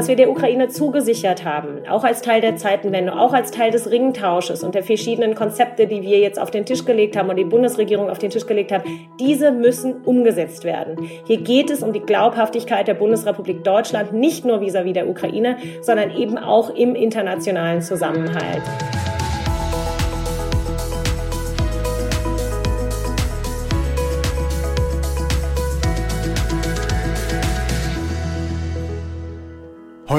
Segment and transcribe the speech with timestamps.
[0.00, 3.90] was wir der Ukraine zugesichert haben, auch als Teil der Zeitenwende, auch als Teil des
[3.90, 7.44] Ringtausches und der verschiedenen Konzepte, die wir jetzt auf den Tisch gelegt haben und die
[7.44, 8.82] Bundesregierung auf den Tisch gelegt hat,
[9.20, 11.10] diese müssen umgesetzt werden.
[11.26, 15.58] Hier geht es um die Glaubhaftigkeit der Bundesrepublik Deutschland, nicht nur vis-à-vis -vis der Ukraine,
[15.82, 18.62] sondern eben auch im internationalen Zusammenhalt.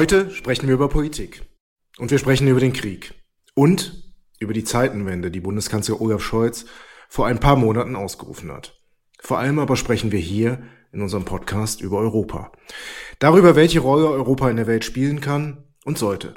[0.02, 1.42] Heute sprechen wir über Politik.
[1.96, 3.14] Und wir sprechen über den Krieg.
[3.54, 6.64] Und über die Zeitenwende, die Bundeskanzler Olaf Scholz
[7.08, 8.82] vor ein paar Monaten ausgerufen hat.
[9.20, 12.50] Vor allem aber sprechen wir hier in unserem Podcast über Europa.
[13.20, 16.34] Darüber, welche Rolle Europa in der Welt spielen kann und sollte.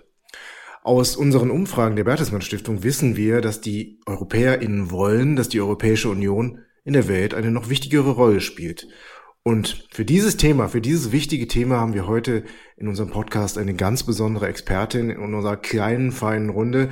[0.83, 6.09] Aus unseren Umfragen der Bertelsmann Stiftung wissen wir, dass die EuropäerInnen wollen, dass die Europäische
[6.09, 8.87] Union in der Welt eine noch wichtigere Rolle spielt
[9.47, 12.43] und für dieses Thema, für dieses wichtige Thema haben wir heute
[12.77, 16.89] in unserem Podcast eine ganz besondere Expertin in unserer kleinen, feinen Runde.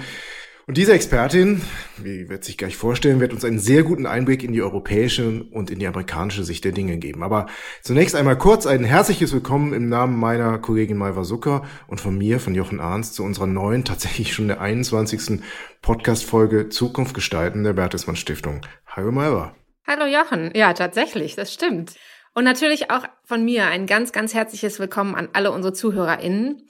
[0.67, 1.63] Und diese Expertin,
[1.97, 5.71] wie wird sich gleich vorstellen, wird uns einen sehr guten Einblick in die europäische und
[5.71, 7.23] in die amerikanische Sicht der Dinge geben.
[7.23, 7.47] Aber
[7.81, 12.39] zunächst einmal kurz ein herzliches Willkommen im Namen meiner Kollegin Malva Zucker und von mir,
[12.39, 15.41] von Jochen Arns, zu unserer neuen, tatsächlich schon der 21.
[15.81, 18.61] Podcast-Folge Zukunft gestalten der Bertelsmann Stiftung.
[18.85, 19.55] Hallo Malva.
[19.87, 20.51] Hallo Jochen.
[20.53, 21.95] Ja, tatsächlich, das stimmt.
[22.35, 26.67] Und natürlich auch von mir ein ganz, ganz herzliches Willkommen an alle unsere ZuhörerInnen.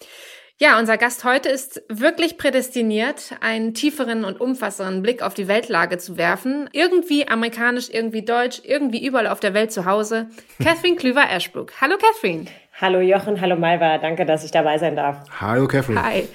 [0.60, 5.98] Ja, unser Gast heute ist wirklich prädestiniert, einen tieferen und umfassenden Blick auf die Weltlage
[5.98, 6.70] zu werfen.
[6.74, 10.28] Irgendwie amerikanisch, irgendwie deutsch, irgendwie überall auf der Welt zu Hause.
[10.62, 11.74] Catherine Klüver-Ashbrook.
[11.80, 12.46] Hallo Catherine.
[12.80, 13.98] Hallo Jochen, hallo Malva.
[14.00, 15.24] Danke, dass ich dabei sein darf.
[15.40, 16.04] Hallo Catherine.
[16.04, 16.28] Hi.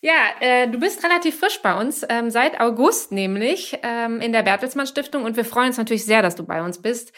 [0.00, 4.42] Ja, äh, du bist relativ frisch bei uns, ähm, seit August nämlich ähm, in der
[4.42, 7.12] Bertelsmann Stiftung und wir freuen uns natürlich sehr, dass du bei uns bist.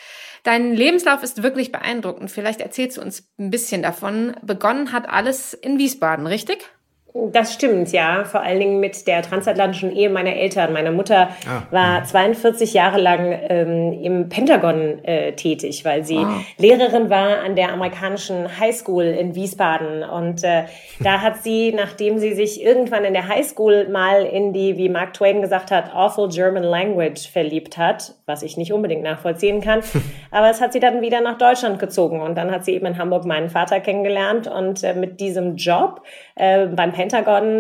[0.45, 2.31] Dein Lebenslauf ist wirklich beeindruckend.
[2.31, 4.37] Vielleicht erzählst du uns ein bisschen davon.
[4.43, 6.71] Begonnen hat alles in Wiesbaden, richtig?
[7.17, 8.25] Das stimmt, ja.
[8.25, 10.73] Vor allen Dingen mit der transatlantischen Ehe meiner Eltern.
[10.73, 11.63] Meine Mutter ah.
[11.71, 16.41] war 42 Jahre lang ähm, im Pentagon äh, tätig, weil sie ah.
[16.59, 20.03] Lehrerin war an der amerikanischen Highschool in Wiesbaden.
[20.03, 20.65] Und äh,
[20.99, 25.15] da hat sie, nachdem sie sich irgendwann in der Highschool mal in die, wie Mark
[25.15, 29.83] Twain gesagt hat, awful German language verliebt hat, was ich nicht unbedingt nachvollziehen kann,
[30.33, 32.21] aber es hat sie dann wieder nach Deutschland gezogen.
[32.21, 36.03] Und dann hat sie eben in Hamburg meinen Vater kennengelernt und äh, mit diesem Job
[36.35, 37.04] äh, beim Pentagon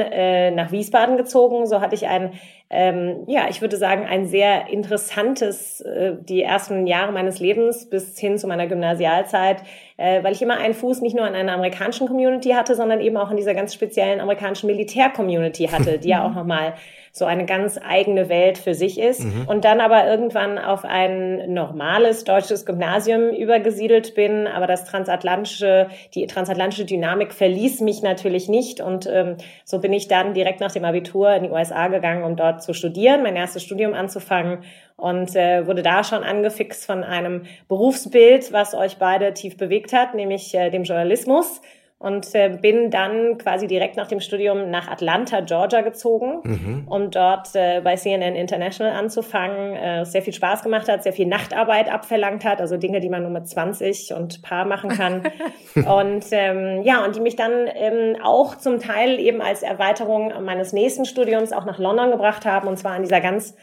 [0.01, 1.67] äh, nach Wiesbaden gezogen.
[1.67, 2.33] So hatte ich ein,
[2.71, 8.19] ähm, ja, ich würde sagen, ein sehr interessantes, äh, die ersten Jahre meines Lebens bis
[8.19, 9.63] hin zu meiner Gymnasialzeit,
[9.97, 13.31] weil ich immer einen Fuß nicht nur in einer amerikanischen Community hatte, sondern eben auch
[13.31, 16.75] in dieser ganz speziellen amerikanischen Militär-Community hatte, die ja auch nochmal
[17.17, 19.23] so eine ganz eigene Welt für sich ist.
[19.23, 19.45] Mhm.
[19.47, 26.27] und dann aber irgendwann auf ein normales deutsches Gymnasium übergesiedelt bin, aber das transatlantische, die
[26.27, 28.81] transatlantische Dynamik verließ mich natürlich nicht.
[28.81, 32.35] Und ähm, so bin ich dann direkt nach dem Abitur in die USA gegangen, um
[32.35, 34.59] dort zu studieren, mein erstes Studium anzufangen
[34.97, 40.15] und äh, wurde da schon angefixt von einem Berufsbild, was euch beide tief bewegt hat,
[40.15, 41.61] nämlich äh, dem Journalismus
[42.05, 46.87] und äh, bin dann quasi direkt nach dem Studium nach Atlanta, Georgia gezogen, mhm.
[46.87, 49.75] um dort äh, bei CNN International anzufangen.
[49.75, 53.23] Äh, sehr viel Spaß gemacht hat, sehr viel Nachtarbeit abverlangt hat, also Dinge, die man
[53.23, 55.23] nur mit 20 und Paar machen kann.
[55.75, 60.75] und ähm, ja, und die mich dann ähm, auch zum Teil eben als Erweiterung meines
[60.75, 63.57] nächsten Studiums auch nach London gebracht haben, und zwar in dieser ganz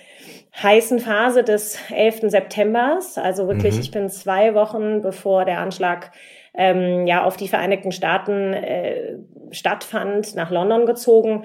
[0.62, 2.30] heißen Phase des 11.
[2.32, 3.18] Septembers.
[3.18, 3.82] Also wirklich, mhm.
[3.82, 6.12] ich bin zwei Wochen bevor der Anschlag
[6.54, 9.18] ähm, ja auf die Vereinigten Staaten äh,
[9.52, 11.44] stattfand, nach London gezogen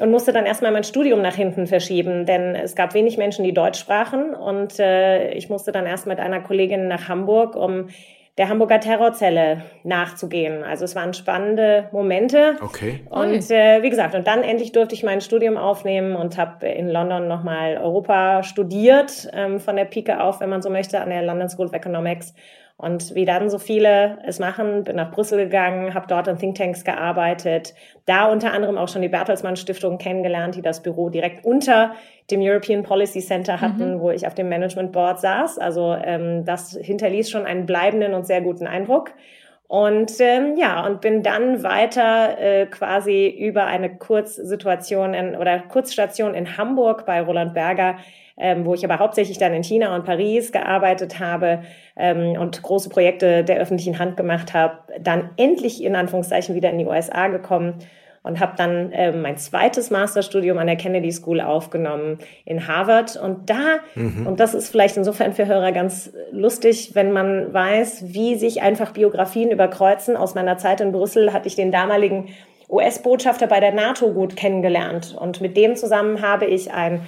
[0.00, 3.52] und musste dann erstmal mein Studium nach hinten verschieben, denn es gab wenig Menschen, die
[3.52, 7.88] Deutsch sprachen und äh, ich musste dann erst mit einer Kollegin nach Hamburg, um
[8.38, 10.62] der Hamburger Terrorzelle nachzugehen.
[10.62, 12.56] Also es waren spannende Momente.
[12.60, 13.00] Okay.
[13.10, 16.88] Und äh, wie gesagt, und dann endlich durfte ich mein Studium aufnehmen und habe in
[16.88, 21.22] London nochmal Europa studiert, ähm, von der Pike auf, wenn man so möchte, an der
[21.22, 22.32] London School of Economics
[22.78, 26.84] und wie dann so viele es machen, bin nach Brüssel gegangen, habe dort in Thinktanks
[26.84, 27.74] gearbeitet,
[28.06, 31.94] da unter anderem auch schon die Bertelsmann Stiftung kennengelernt, die das Büro direkt unter
[32.30, 34.00] dem European Policy Center hatten, mhm.
[34.00, 35.58] wo ich auf dem Management Board saß.
[35.58, 39.10] Also ähm, das hinterließ schon einen bleibenden und sehr guten Eindruck.
[39.66, 46.32] Und ähm, ja, und bin dann weiter äh, quasi über eine Kurzsituation in, oder Kurzstation
[46.34, 47.96] in Hamburg bei Roland Berger
[48.38, 51.62] ähm, wo ich aber hauptsächlich dann in China und Paris gearbeitet habe
[51.96, 56.78] ähm, und große Projekte der öffentlichen Hand gemacht habe, dann endlich in Anführungszeichen wieder in
[56.78, 57.80] die USA gekommen
[58.22, 63.16] und habe dann äh, mein zweites Masterstudium an der Kennedy School aufgenommen in Harvard.
[63.16, 64.26] Und da, mhm.
[64.26, 68.92] und das ist vielleicht insofern für Hörer ganz lustig, wenn man weiß, wie sich einfach
[68.92, 70.16] Biografien überkreuzen.
[70.16, 72.28] Aus meiner Zeit in Brüssel hatte ich den damaligen
[72.68, 75.16] US-Botschafter bei der NATO gut kennengelernt.
[75.18, 77.00] Und mit dem zusammen habe ich ein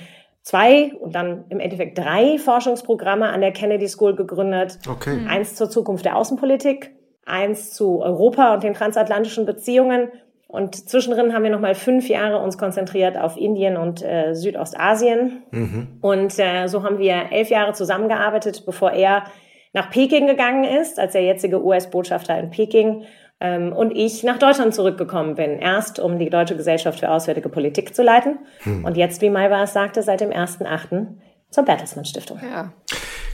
[0.43, 4.79] zwei und dann im Endeffekt drei Forschungsprogramme an der Kennedy School gegründet.
[4.89, 5.27] Okay.
[5.29, 6.93] Eins zur Zukunft der Außenpolitik,
[7.27, 10.09] eins zu Europa und den transatlantischen Beziehungen.
[10.49, 15.45] Und zwischendrin haben wir nochmal fünf Jahre uns konzentriert auf Indien und äh, Südostasien.
[15.53, 15.99] Mhm.
[16.01, 19.25] Und äh, so haben wir elf Jahre zusammengearbeitet, bevor er
[19.73, 23.05] nach Peking gegangen ist, als der jetzige US-Botschafter in Peking
[23.41, 25.59] ähm, und ich nach Deutschland zurückgekommen bin.
[25.59, 28.85] Erst, um die Deutsche Gesellschaft für Auswärtige Politik zu leiten hm.
[28.85, 31.07] und jetzt, wie Maiwa es sagte, seit dem 1.8.
[31.51, 32.41] zur Bertelsmann Stiftung.
[32.43, 32.73] Ja.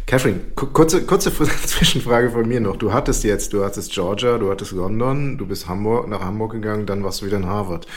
[0.06, 1.32] Catherine, kurze, kurze
[1.66, 2.76] Zwischenfrage von mir noch.
[2.76, 6.86] Du hattest jetzt, du hattest Georgia, du hattest London, du bist Hamburg, nach Hamburg gegangen,
[6.86, 7.88] dann warst du wieder in Harvard.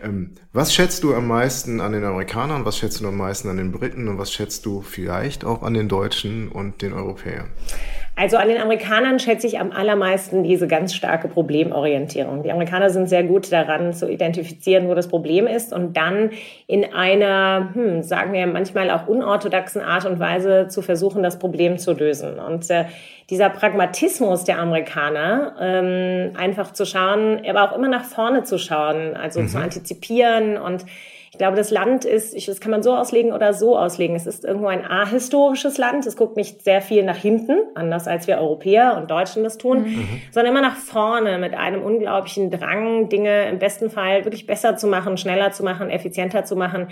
[0.00, 3.56] Ähm, was schätzt du am meisten an den Amerikanern, was schätzt du am meisten an
[3.56, 7.48] den Briten und was schätzt du vielleicht auch an den Deutschen und den Europäern?
[8.18, 12.42] Also an den Amerikanern schätze ich am allermeisten diese ganz starke Problemorientierung.
[12.42, 16.30] Die Amerikaner sind sehr gut daran zu identifizieren, wo das Problem ist und dann
[16.66, 21.76] in einer, hm, sagen wir manchmal auch unorthodoxen Art und Weise zu versuchen, das Problem
[21.76, 22.38] zu lösen.
[22.38, 22.86] Und äh,
[23.28, 29.14] dieser Pragmatismus der Amerikaner, ähm, einfach zu schauen, aber auch immer nach vorne zu schauen,
[29.14, 29.48] also mhm.
[29.48, 30.86] zu antizipieren und
[31.36, 34.16] ich glaube, das Land ist, ich, das kann man so auslegen oder so auslegen.
[34.16, 36.06] Es ist irgendwo ein ahistorisches Land.
[36.06, 39.82] Es guckt nicht sehr viel nach hinten, anders als wir Europäer und Deutschen das tun,
[39.82, 40.08] mhm.
[40.30, 44.86] sondern immer nach vorne mit einem unglaublichen Drang, Dinge im besten Fall wirklich besser zu
[44.86, 46.88] machen, schneller zu machen, effizienter zu machen.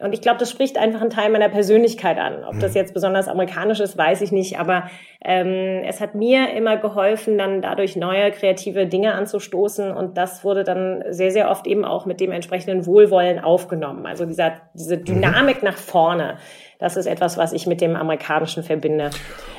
[0.00, 2.42] Und ich glaube, das spricht einfach einen Teil meiner Persönlichkeit an.
[2.44, 2.78] Ob das mhm.
[2.78, 4.58] jetzt besonders amerikanisch ist, weiß ich nicht.
[4.58, 4.84] Aber
[5.22, 9.90] ähm, es hat mir immer geholfen, dann dadurch neue kreative Dinge anzustoßen.
[9.92, 14.06] Und das wurde dann sehr, sehr oft eben auch mit dem entsprechenden Wohlwollen aufgenommen.
[14.06, 15.04] Also dieser, diese mhm.
[15.04, 16.38] Dynamik nach vorne.
[16.80, 19.10] Das ist etwas, was ich mit dem Amerikanischen verbinde.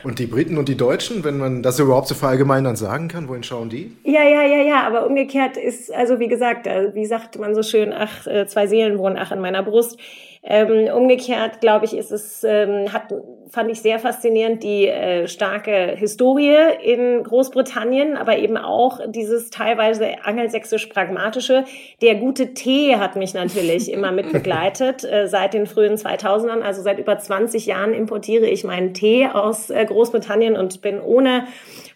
[0.03, 3.43] Und die Briten und die Deutschen, wenn man das überhaupt so verallgemeinern sagen kann, wohin
[3.43, 3.95] schauen die?
[4.03, 7.61] Ja, ja, ja, ja, aber umgekehrt ist, also wie gesagt, äh, wie sagt man so
[7.61, 9.99] schön, ach, äh, zwei Seelen wohnen ach in meiner Brust.
[10.43, 13.13] Ähm, umgekehrt, glaube ich, ist es, ähm, hat,
[13.51, 20.25] fand ich sehr faszinierend, die äh, starke Historie in Großbritannien, aber eben auch dieses teilweise
[20.25, 21.65] angelsächsisch-pragmatische.
[22.01, 26.81] Der gute Tee hat mich natürlich immer mit begleitet, äh, seit den frühen 2000ern, also
[26.81, 31.45] seit über 20 Jahren importiere ich meinen Tee aus äh, Großbritannien und bin ohne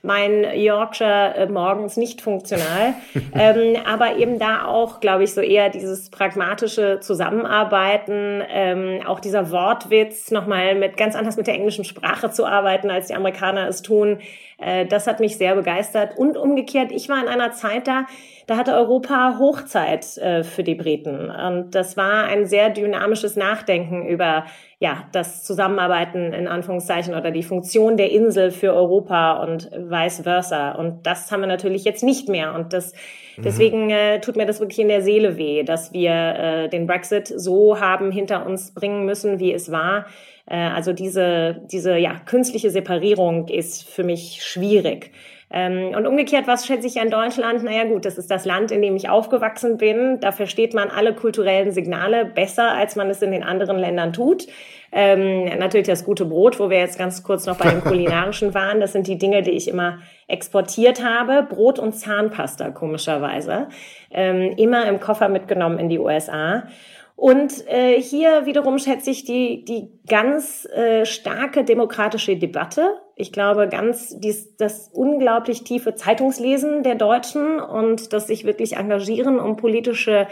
[0.06, 2.94] mein Yorkshire äh, morgens nicht funktional.
[3.34, 9.52] ähm, aber eben da auch, glaube ich, so eher dieses pragmatische Zusammenarbeiten, ähm, auch dieser
[9.52, 13.82] Wortwitz, nochmal mit ganz anders mit der englischen Sprache zu arbeiten, als die Amerikaner es
[13.82, 14.20] tun.
[14.58, 16.18] Äh, das hat mich sehr begeistert.
[16.18, 18.06] Und umgekehrt, ich war in einer Zeit da,
[18.48, 21.30] da hatte Europa Hochzeit äh, für die Briten.
[21.30, 24.46] Und das war ein sehr dynamisches Nachdenken über
[24.80, 30.72] ja, das Zusammenarbeiten in Anführungszeichen oder die Funktion der Insel für Europa und vice versa.
[30.72, 32.54] Und das haben wir natürlich jetzt nicht mehr.
[32.54, 32.94] Und das.
[33.38, 37.28] Deswegen äh, tut mir das wirklich in der Seele weh, dass wir äh, den Brexit
[37.28, 40.06] so haben hinter uns bringen müssen, wie es war.
[40.46, 45.12] Äh, also diese, diese ja, künstliche Separierung ist für mich schwierig.
[45.52, 47.64] Ähm, und umgekehrt, was schätze ich an Deutschland?
[47.64, 50.20] Naja gut, das ist das Land, in dem ich aufgewachsen bin.
[50.20, 54.48] Da versteht man alle kulturellen Signale besser, als man es in den anderen Ländern tut.
[54.92, 58.80] Ähm, natürlich das gute Brot, wo wir jetzt ganz kurz noch bei dem kulinarischen waren.
[58.80, 61.44] Das sind die Dinge, die ich immer exportiert habe.
[61.44, 63.68] Brot und Zahnpasta, komischerweise.
[64.12, 66.63] Ähm, immer im Koffer mitgenommen in die USA.
[67.15, 73.00] Und äh, hier wiederum schätze ich die, die ganz äh, starke demokratische Debatte.
[73.15, 79.39] Ich glaube, ganz dies, das unglaublich tiefe Zeitungslesen der Deutschen und das sich wirklich engagieren,
[79.39, 80.27] um politische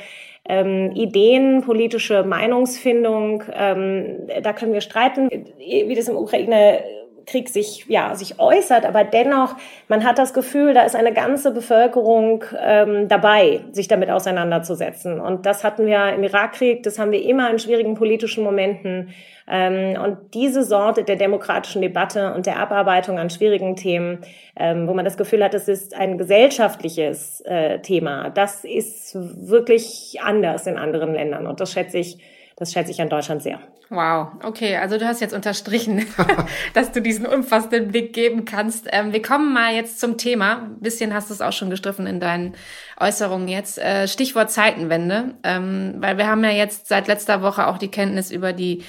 [0.48, 3.44] ähm, Ideen, politische Meinungsfindung.
[3.54, 6.84] Ähm, da können wir streiten, wie das im Ukraine
[7.26, 9.56] Krieg sich, ja, sich äußert, aber dennoch,
[9.88, 15.20] man hat das Gefühl, da ist eine ganze Bevölkerung ähm, dabei, sich damit auseinanderzusetzen.
[15.20, 19.14] Und das hatten wir im Irakkrieg, das haben wir immer in schwierigen politischen Momenten.
[19.48, 24.20] Ähm, und diese Sorte der demokratischen Debatte und der Abarbeitung an schwierigen Themen,
[24.56, 30.20] ähm, wo man das Gefühl hat, es ist ein gesellschaftliches äh, Thema, das ist wirklich
[30.24, 31.48] anders in anderen Ländern.
[31.48, 32.18] Und das schätze ich
[32.56, 33.60] das schätze ich an Deutschland sehr.
[33.90, 36.06] Wow, okay, also du hast jetzt unterstrichen,
[36.74, 38.88] dass du diesen umfassenden Blick geben kannst.
[38.92, 40.64] Ähm, wir kommen mal jetzt zum Thema.
[40.64, 42.56] Ein bisschen hast du es auch schon gestriffen in deinen
[43.00, 43.78] Äußerungen jetzt.
[43.78, 48.32] Äh, Stichwort Zeitenwende, ähm, weil wir haben ja jetzt seit letzter Woche auch die Kenntnis
[48.32, 48.84] über die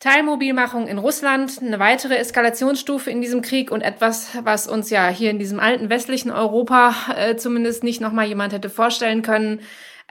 [0.00, 5.30] Teilmobilmachung in Russland, eine weitere Eskalationsstufe in diesem Krieg und etwas, was uns ja hier
[5.30, 9.60] in diesem alten westlichen Europa äh, zumindest nicht nochmal jemand hätte vorstellen können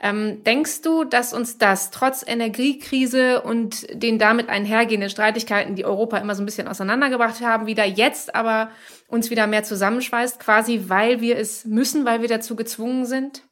[0.02, 6.18] Ähm, denkst du, dass uns das trotz Energiekrise und den damit einhergehenden Streitigkeiten, die Europa
[6.18, 8.70] immer so ein bisschen auseinandergebracht haben, wieder jetzt aber
[9.08, 13.42] uns wieder mehr zusammenschweißt, quasi weil wir es müssen, weil wir dazu gezwungen sind?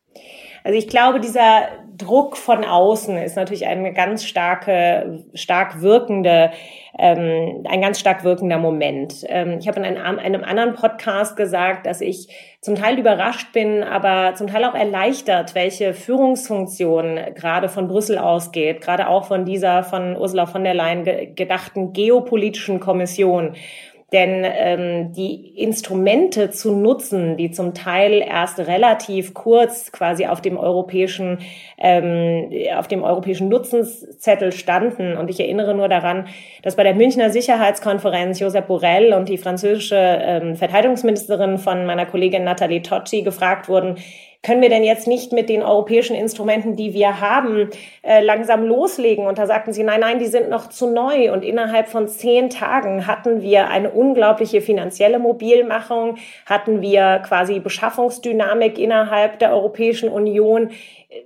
[0.64, 6.50] Also ich glaube, dieser Druck von außen ist natürlich eine ganz starke, stark wirkende,
[6.98, 9.24] ähm, ein ganz stark wirkender Moment.
[9.28, 12.28] Ähm, ich habe in einem, einem anderen Podcast gesagt, dass ich
[12.60, 18.80] zum Teil überrascht bin, aber zum Teil auch erleichtert, welche Führungsfunktion gerade von Brüssel ausgeht,
[18.80, 23.54] gerade auch von dieser von Ursula von der Leyen gedachten geopolitischen Kommission.
[24.12, 30.58] Denn ähm, die Instrumente zu nutzen, die zum Teil erst relativ kurz quasi auf dem
[30.58, 31.38] europäischen,
[31.78, 35.16] ähm, auf dem europäischen Nutzenszettel standen.
[35.16, 36.26] Und ich erinnere nur daran,
[36.62, 42.44] dass bei der Münchner Sicherheitskonferenz Josep Borrell und die französische ähm, Verteidigungsministerin von meiner Kollegin
[42.44, 43.96] Nathalie Tocci gefragt wurden,
[44.42, 47.70] können wir denn jetzt nicht mit den europäischen Instrumenten, die wir haben,
[48.02, 49.26] äh, langsam loslegen?
[49.26, 51.32] Und da sagten sie, nein, nein, die sind noch zu neu.
[51.32, 58.78] Und innerhalb von zehn Tagen hatten wir eine unglaubliche finanzielle Mobilmachung, hatten wir quasi Beschaffungsdynamik
[58.78, 60.70] innerhalb der Europäischen Union,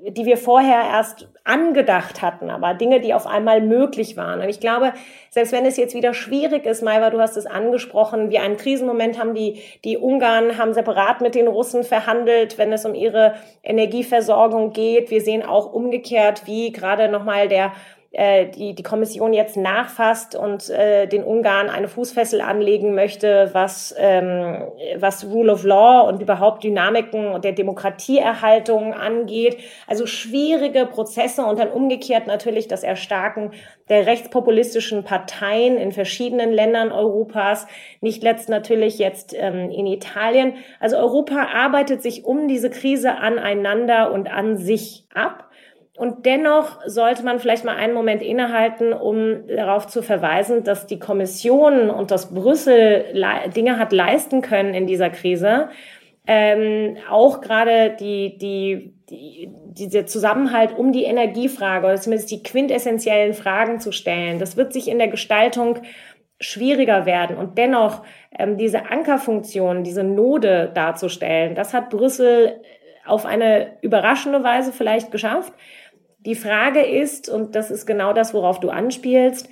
[0.06, 4.40] die wir vorher erst angedacht hatten, aber Dinge, die auf einmal möglich waren.
[4.40, 4.92] Und ich glaube,
[5.30, 9.18] selbst wenn es jetzt wieder schwierig ist, Maiva, du hast es angesprochen, wir einen Krisenmoment
[9.18, 14.72] haben, die, die Ungarn haben separat mit den Russen verhandelt, wenn es um ihre Energieversorgung
[14.72, 15.10] geht.
[15.10, 17.72] Wir sehen auch umgekehrt, wie gerade nochmal der
[18.16, 23.94] äh, die, die Kommission jetzt nachfasst und äh, den Ungarn eine Fußfessel anlegen möchte, was,
[23.98, 24.68] ähm,
[24.98, 29.58] was Rule of Law und überhaupt Dynamiken der Demokratieerhaltung angeht.
[29.86, 33.50] Also schwierige Prozesse und dann umgekehrt natürlich das Erstarken
[33.90, 37.66] der rechtspopulistischen Parteien in verschiedenen Ländern Europas,
[38.00, 40.54] nicht letzt natürlich jetzt ähm, in Italien.
[40.80, 45.45] Also Europa arbeitet sich um diese Krise aneinander und an sich ab.
[45.96, 50.98] Und dennoch sollte man vielleicht mal einen Moment innehalten, um darauf zu verweisen, dass die
[50.98, 53.04] Kommission und das Brüssel
[53.56, 55.70] Dinge hat leisten können in dieser Krise.
[56.26, 63.32] Ähm, auch gerade die, die, die, dieser Zusammenhalt um die Energiefrage oder zumindest die quintessentiellen
[63.32, 64.38] Fragen zu stellen.
[64.38, 65.78] Das wird sich in der Gestaltung
[66.40, 67.36] schwieriger werden.
[67.36, 68.02] Und dennoch
[68.36, 72.60] ähm, diese Ankerfunktion, diese Node darzustellen, das hat Brüssel
[73.06, 75.52] auf eine überraschende Weise vielleicht geschafft.
[76.26, 79.48] Die Frage ist, und das ist genau das, worauf du anspielst,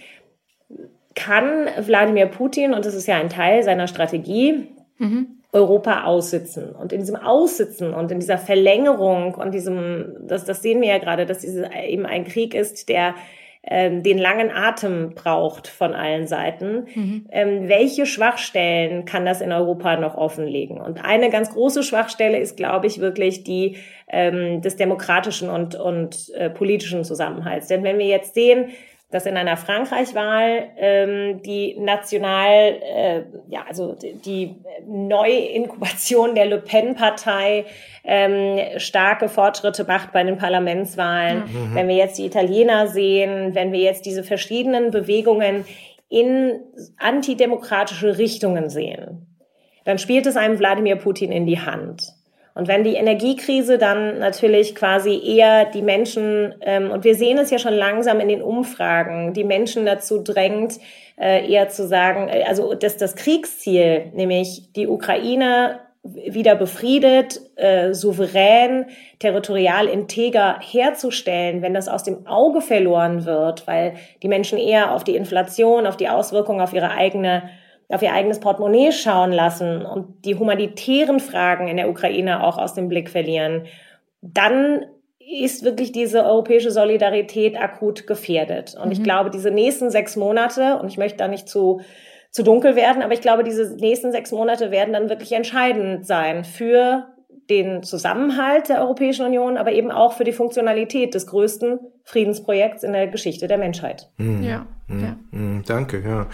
[1.15, 4.67] kann Wladimir Putin, und das ist ja ein Teil seiner Strategie,
[4.99, 5.39] mhm.
[5.53, 6.75] Europa aussitzen.
[6.75, 10.99] Und in diesem Aussitzen und in dieser Verlängerung und diesem, das, das sehen wir ja
[10.99, 13.15] gerade, dass dieses eben ein Krieg ist, der
[13.67, 16.87] ähm, den langen Atem braucht von allen Seiten.
[16.95, 17.27] Mhm.
[17.31, 20.79] Ähm, welche Schwachstellen kann das in Europa noch offenlegen?
[20.79, 23.77] Und eine ganz große Schwachstelle ist, glaube ich, wirklich die
[24.09, 27.69] ähm, des demokratischen und, und äh, politischen Zusammenhalts.
[27.69, 28.71] Denn wenn wir jetzt sehen,
[29.15, 34.57] dass in einer Frankreich-Wahl ähm, die national, äh, ja, also die
[34.89, 37.65] Neuinkubation der Le Pen-Partei
[38.03, 41.45] ähm, starke Fortschritte macht bei den Parlamentswahlen.
[41.45, 41.75] Mhm.
[41.77, 45.65] Wenn wir jetzt die Italiener sehen, wenn wir jetzt diese verschiedenen Bewegungen
[46.09, 46.59] in
[46.99, 49.29] antidemokratische Richtungen sehen,
[49.85, 52.03] dann spielt es einem Wladimir Putin in die Hand.
[52.55, 57.51] Und wenn die Energiekrise dann natürlich quasi eher die Menschen, ähm, und wir sehen es
[57.51, 60.79] ja schon langsam in den Umfragen, die Menschen dazu drängt,
[61.21, 67.95] äh, eher zu sagen, äh, also dass das Kriegsziel, nämlich die Ukraine wieder befriedet, äh,
[67.95, 68.87] souverän,
[69.19, 75.03] territorial integer herzustellen, wenn das aus dem Auge verloren wird, weil die Menschen eher auf
[75.03, 77.49] die Inflation, auf die Auswirkungen auf ihre eigene
[77.89, 82.75] auf ihr eigenes Portemonnaie schauen lassen und die humanitären Fragen in der Ukraine auch aus
[82.75, 83.67] dem Blick verlieren,
[84.23, 84.87] dann
[85.19, 88.75] ist wirklich diese europäische Solidarität akut gefährdet.
[88.75, 88.93] Und mhm.
[88.93, 91.81] ich glaube, diese nächsten sechs Monate, und ich möchte da nicht zu,
[92.31, 96.45] zu dunkel werden, aber ich glaube, diese nächsten sechs Monate werden dann wirklich entscheidend sein
[96.45, 97.07] für
[97.51, 102.93] den Zusammenhalt der Europäischen Union, aber eben auch für die Funktionalität des größten Friedensprojekts in
[102.93, 104.11] der Geschichte der Menschheit.
[104.17, 104.43] Mhm.
[104.43, 105.05] Ja, mhm.
[105.05, 105.17] ja.
[105.31, 105.63] Mhm.
[105.67, 106.27] Danke, ja.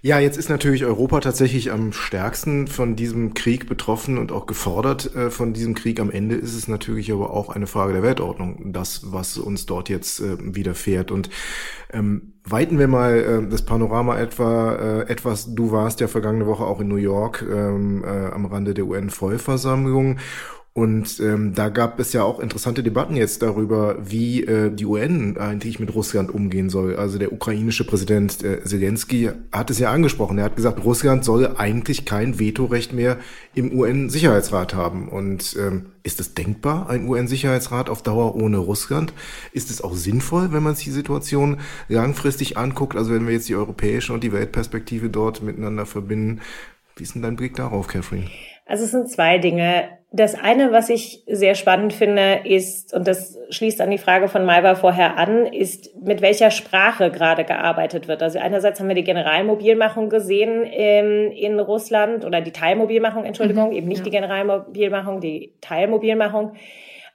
[0.00, 5.12] Ja, jetzt ist natürlich Europa tatsächlich am stärksten von diesem Krieg betroffen und auch gefordert
[5.16, 5.98] äh, von diesem Krieg.
[5.98, 9.88] Am Ende ist es natürlich aber auch eine Frage der Weltordnung, das, was uns dort
[9.88, 11.10] jetzt äh, widerfährt.
[11.10, 11.30] Und
[11.92, 15.52] ähm, weiten wir mal äh, das Panorama etwa äh, etwas.
[15.54, 20.18] Du warst ja vergangene Woche auch in New York ähm, äh, am Rande der UN-Vollversammlung
[20.74, 25.36] Und ähm, da gab es ja auch interessante Debatten jetzt darüber, wie äh, die UN
[25.36, 26.94] eigentlich mit Russland umgehen soll.
[26.94, 30.38] Also der ukrainische Präsident äh, Zelensky hat es ja angesprochen.
[30.38, 33.18] Er hat gesagt, Russland soll eigentlich kein Vetorecht mehr
[33.56, 35.08] im UN-Sicherheitsrat haben.
[35.08, 39.12] Und ähm, ist es denkbar, ein UN-Sicherheitsrat auf Dauer ohne Russland?
[39.52, 41.58] Ist es auch sinnvoll, wenn man sich die Situation
[41.88, 42.96] langfristig anguckt?
[42.96, 46.40] Also wenn wir jetzt die europäische und die Weltperspektive dort miteinander verbinden.
[46.94, 48.28] Wie ist denn dein Blick darauf, Catherine?
[48.64, 49.97] Also es sind zwei Dinge.
[50.10, 54.46] Das eine, was ich sehr spannend finde, ist, und das schließt an die Frage von
[54.46, 58.22] Malva vorher an, ist, mit welcher Sprache gerade gearbeitet wird.
[58.22, 63.76] Also einerseits haben wir die Generalmobilmachung gesehen ähm, in Russland oder die Teilmobilmachung, Entschuldigung, mhm,
[63.76, 64.04] eben nicht ja.
[64.04, 66.52] die Generalmobilmachung, die Teilmobilmachung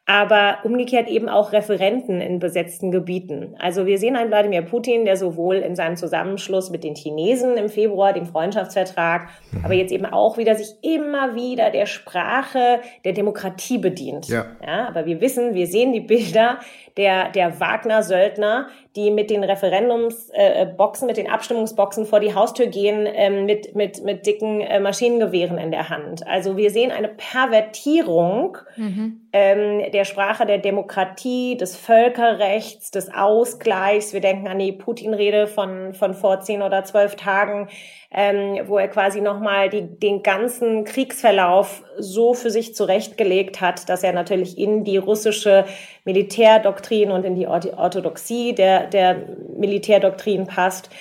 [0.06, 3.56] aber umgekehrt eben auch Referenten in besetzten Gebieten.
[3.58, 7.70] Also wir sehen einen Wladimir Putin, der sowohl in seinem Zusammenschluss mit den Chinesen im
[7.70, 9.64] Februar, dem Freundschaftsvertrag, mhm.
[9.64, 14.28] aber jetzt eben auch wieder sich immer wieder der Sprache der Demokratie bedient.
[14.28, 14.46] Ja.
[14.62, 16.60] ja aber wir wissen, wir sehen die Bilder
[16.98, 23.08] der, der Wagner-Söldner, die mit den Referendumsboxen, äh, mit den Abstimmungsboxen vor die Haustür gehen,
[23.12, 26.26] ähm, mit, mit, mit dicken äh, Maschinengewehren in der Hand.
[26.28, 29.22] Also wir sehen eine Pervertierung mhm.
[29.34, 34.14] ähm, der Sprache der Demokratie, des Völkerrechts, des Ausgleichs.
[34.14, 37.70] Wir denken an die Putin-Rede von, von vor zehn oder zwölf Tagen
[38.14, 44.14] ähm, wo er quasi nochmal den ganzen Kriegsverlauf so für sich zurechtgelegt hat, dass er
[44.14, 45.66] natürlich in die russische
[46.06, 49.16] Militärdoktrin und in die Orthodoxie der, der
[49.58, 50.92] Militärdoktrin passt.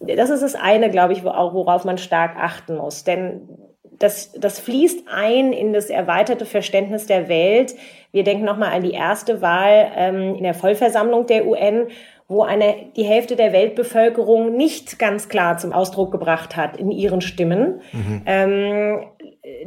[0.00, 3.04] Das ist das eine, glaube ich, worauf man stark achten muss.
[3.04, 3.48] Denn
[3.98, 7.74] das, das fließt ein in das erweiterte Verständnis der Welt.
[8.12, 11.88] Wir denken nochmal an die erste Wahl ähm, in der Vollversammlung der UN,
[12.28, 17.20] wo eine, die Hälfte der Weltbevölkerung nicht ganz klar zum Ausdruck gebracht hat in ihren
[17.20, 18.22] Stimmen, mhm.
[18.26, 19.04] ähm,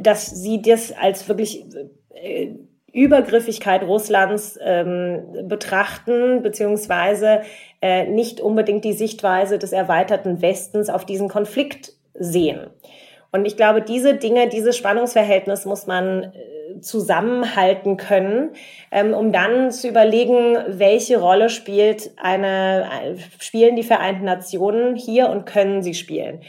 [0.00, 1.64] dass sie das als wirklich
[2.14, 2.48] äh,
[2.92, 7.42] Übergriffigkeit Russlands ähm, betrachten, beziehungsweise
[7.80, 12.66] äh, nicht unbedingt die Sichtweise des erweiterten Westens auf diesen Konflikt sehen.
[13.32, 16.30] Und ich glaube, diese Dinge, dieses Spannungsverhältnis muss man äh,
[16.80, 18.50] zusammenhalten können,
[18.90, 25.46] ähm, um dann zu überlegen, welche Rolle spielt eine, spielen die Vereinten Nationen hier und
[25.46, 26.40] können sie spielen.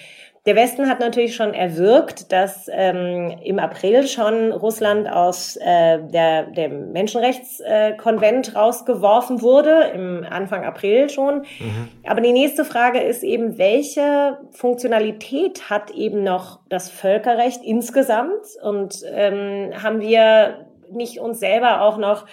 [0.47, 6.45] Der Westen hat natürlich schon erwirkt, dass ähm, im April schon Russland aus äh, der,
[6.45, 11.41] dem Menschenrechtskonvent äh, rausgeworfen wurde, im Anfang April schon.
[11.59, 11.89] Mhm.
[12.07, 18.47] Aber die nächste Frage ist eben, welche Funktionalität hat eben noch das Völkerrecht insgesamt?
[18.63, 22.25] Und ähm, haben wir nicht uns selber auch noch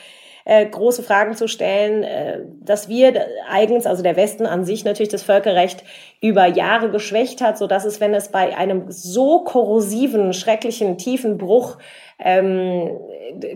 [0.49, 5.11] äh, große Fragen zu stellen, äh, dass wir eigens, also der Westen an sich natürlich
[5.11, 5.85] das Völkerrecht
[6.23, 11.37] über Jahre geschwächt hat, so dass es, wenn es bei einem so korrosiven, schrecklichen, tiefen
[11.37, 11.77] Bruch
[12.19, 12.99] ähm,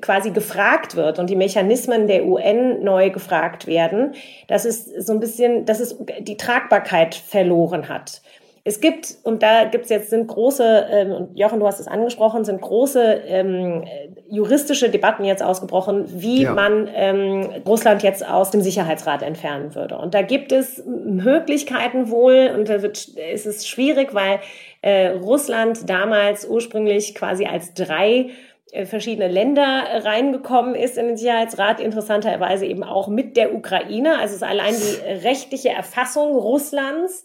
[0.02, 4.12] quasi gefragt wird und die Mechanismen der UN neu gefragt werden,
[4.46, 8.20] dass es so ein bisschen, dass es die Tragbarkeit verloren hat.
[8.64, 12.44] Es gibt, und da gibt's jetzt, sind große, ähm, und Jochen, du hast es angesprochen,
[12.44, 13.84] sind große ähm,
[14.28, 16.54] juristische Debatten jetzt ausgebrochen, wie ja.
[16.54, 19.98] man ähm, Russland jetzt aus dem Sicherheitsrat entfernen würde.
[19.98, 24.38] Und da gibt es Möglichkeiten wohl, und da wird, ist es schwierig, weil
[24.80, 28.30] äh, Russland damals ursprünglich quasi als drei
[28.70, 34.20] äh, verschiedene Länder reingekommen ist in den Sicherheitsrat, interessanterweise eben auch mit der Ukraine.
[34.20, 37.24] Also es ist allein die rechtliche Erfassung Russlands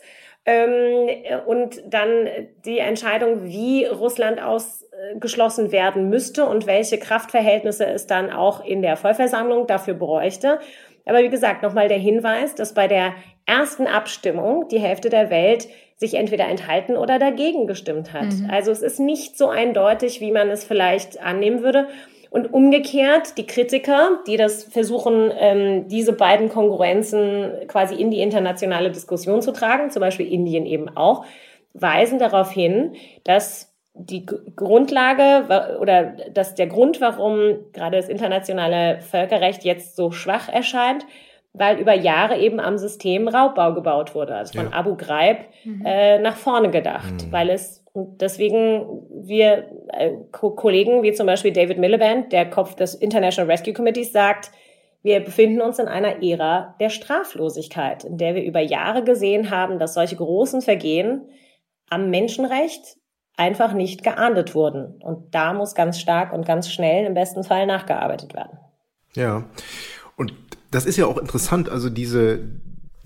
[1.46, 2.30] und dann
[2.64, 8.96] die Entscheidung, wie Russland ausgeschlossen werden müsste und welche Kraftverhältnisse es dann auch in der
[8.96, 10.60] Vollversammlung dafür bräuchte.
[11.06, 13.14] Aber wie gesagt, nochmal der Hinweis, dass bei der
[13.46, 18.26] ersten Abstimmung die Hälfte der Welt sich entweder enthalten oder dagegen gestimmt hat.
[18.26, 18.50] Mhm.
[18.52, 21.88] Also es ist nicht so eindeutig, wie man es vielleicht annehmen würde.
[22.30, 28.92] Und umgekehrt, die Kritiker, die das versuchen, ähm, diese beiden Konkurrenzen quasi in die internationale
[28.92, 31.26] Diskussion zu tragen, zum Beispiel Indien eben auch,
[31.74, 39.64] weisen darauf hin, dass die Grundlage oder dass der Grund, warum gerade das internationale Völkerrecht
[39.64, 41.06] jetzt so schwach erscheint,
[41.54, 44.78] weil über Jahre eben am System Raubbau gebaut wurde, also von ja.
[44.78, 45.84] Abu Ghraib mhm.
[45.86, 47.32] äh, nach vorne gedacht, mhm.
[47.32, 52.76] weil es und deswegen wir äh, Ko Kollegen wie zum Beispiel David Miliband, der Kopf
[52.76, 54.52] des International Rescue Committees, sagt,
[55.02, 59.80] wir befinden uns in einer Ära der Straflosigkeit, in der wir über Jahre gesehen haben,
[59.80, 61.28] dass solche großen Vergehen
[61.90, 62.98] am Menschenrecht
[63.36, 65.02] einfach nicht geahndet wurden.
[65.02, 68.60] Und da muss ganz stark und ganz schnell im besten Fall nachgearbeitet werden.
[69.16, 69.46] Ja,
[70.18, 70.34] und
[70.70, 72.42] das ist ja auch interessant, also diese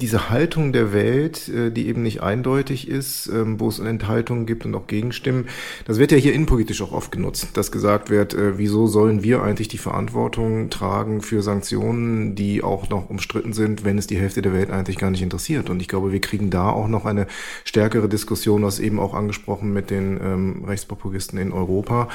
[0.01, 4.65] diese Haltung der Welt, äh, die eben nicht eindeutig ist, ähm, wo es Enthaltungen gibt
[4.65, 5.45] und auch Gegenstimmen,
[5.85, 9.43] das wird ja hier innenpolitisch auch oft genutzt, dass gesagt wird, äh, wieso sollen wir
[9.43, 14.41] eigentlich die Verantwortung tragen für Sanktionen, die auch noch umstritten sind, wenn es die Hälfte
[14.41, 15.69] der Welt eigentlich gar nicht interessiert.
[15.69, 17.27] Und ich glaube, wir kriegen da auch noch eine
[17.63, 22.09] stärkere Diskussion, was eben auch angesprochen mit den ähm, Rechtspopulisten in Europa,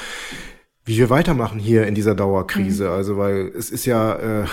[0.83, 2.85] wie wir weitermachen hier in dieser Dauerkrise.
[2.85, 2.91] Mhm.
[2.91, 4.45] Also, weil es ist ja, äh,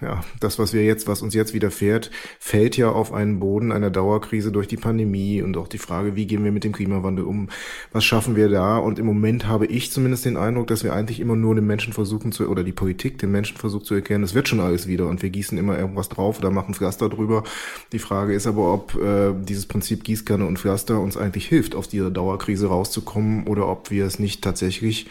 [0.00, 3.90] ja, das, was wir jetzt, was uns jetzt widerfährt, fällt ja auf einen Boden einer
[3.90, 7.48] Dauerkrise durch die Pandemie und auch die Frage, wie gehen wir mit dem Klimawandel um?
[7.92, 8.78] Was schaffen wir da?
[8.78, 11.92] Und im Moment habe ich zumindest den Eindruck, dass wir eigentlich immer nur den Menschen
[11.92, 15.06] versuchen zu, oder die Politik den Menschen versucht zu erklären, es wird schon alles wieder
[15.06, 17.44] und wir gießen immer irgendwas drauf oder machen Pflaster drüber.
[17.92, 21.88] Die Frage ist aber, ob äh, dieses Prinzip Gießkanne und Pflaster uns eigentlich hilft, aus
[21.88, 25.08] dieser Dauerkrise rauszukommen oder ob wir es nicht tatsächlich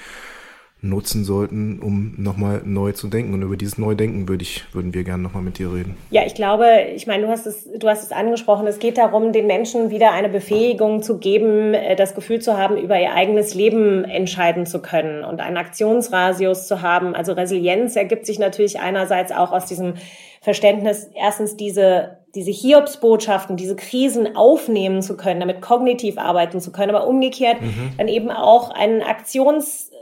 [0.82, 3.34] nutzen sollten, um nochmal neu zu denken.
[3.34, 5.98] Und über dieses Neudenken würde ich, würden wir gerne nochmal mit dir reden.
[6.10, 6.66] Ja, ich glaube,
[6.96, 8.66] ich meine, du hast es, du hast es angesprochen.
[8.66, 12.78] Es geht darum, den Menschen wieder eine Befähigung zu geben, äh, das Gefühl zu haben,
[12.78, 17.14] über ihr eigenes Leben entscheiden zu können und einen Aktionsradius zu haben.
[17.14, 19.96] Also Resilienz ergibt sich natürlich einerseits auch aus diesem
[20.42, 26.96] Verständnis, erstens diese, diese Hiobsbotschaften, diese Krisen aufnehmen zu können, damit kognitiv arbeiten zu können,
[26.96, 27.92] aber umgekehrt mhm.
[27.98, 29.02] dann eben auch einen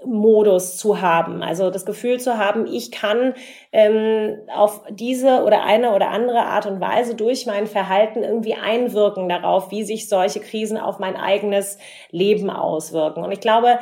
[0.07, 3.33] Aktionsmodus zu haben, also das Gefühl zu haben, ich kann
[3.71, 9.29] ähm, auf diese oder eine oder andere Art und Weise durch mein Verhalten irgendwie einwirken
[9.29, 11.77] darauf, wie sich solche Krisen auf mein eigenes
[12.11, 13.23] Leben auswirken.
[13.23, 13.79] Und ich glaube,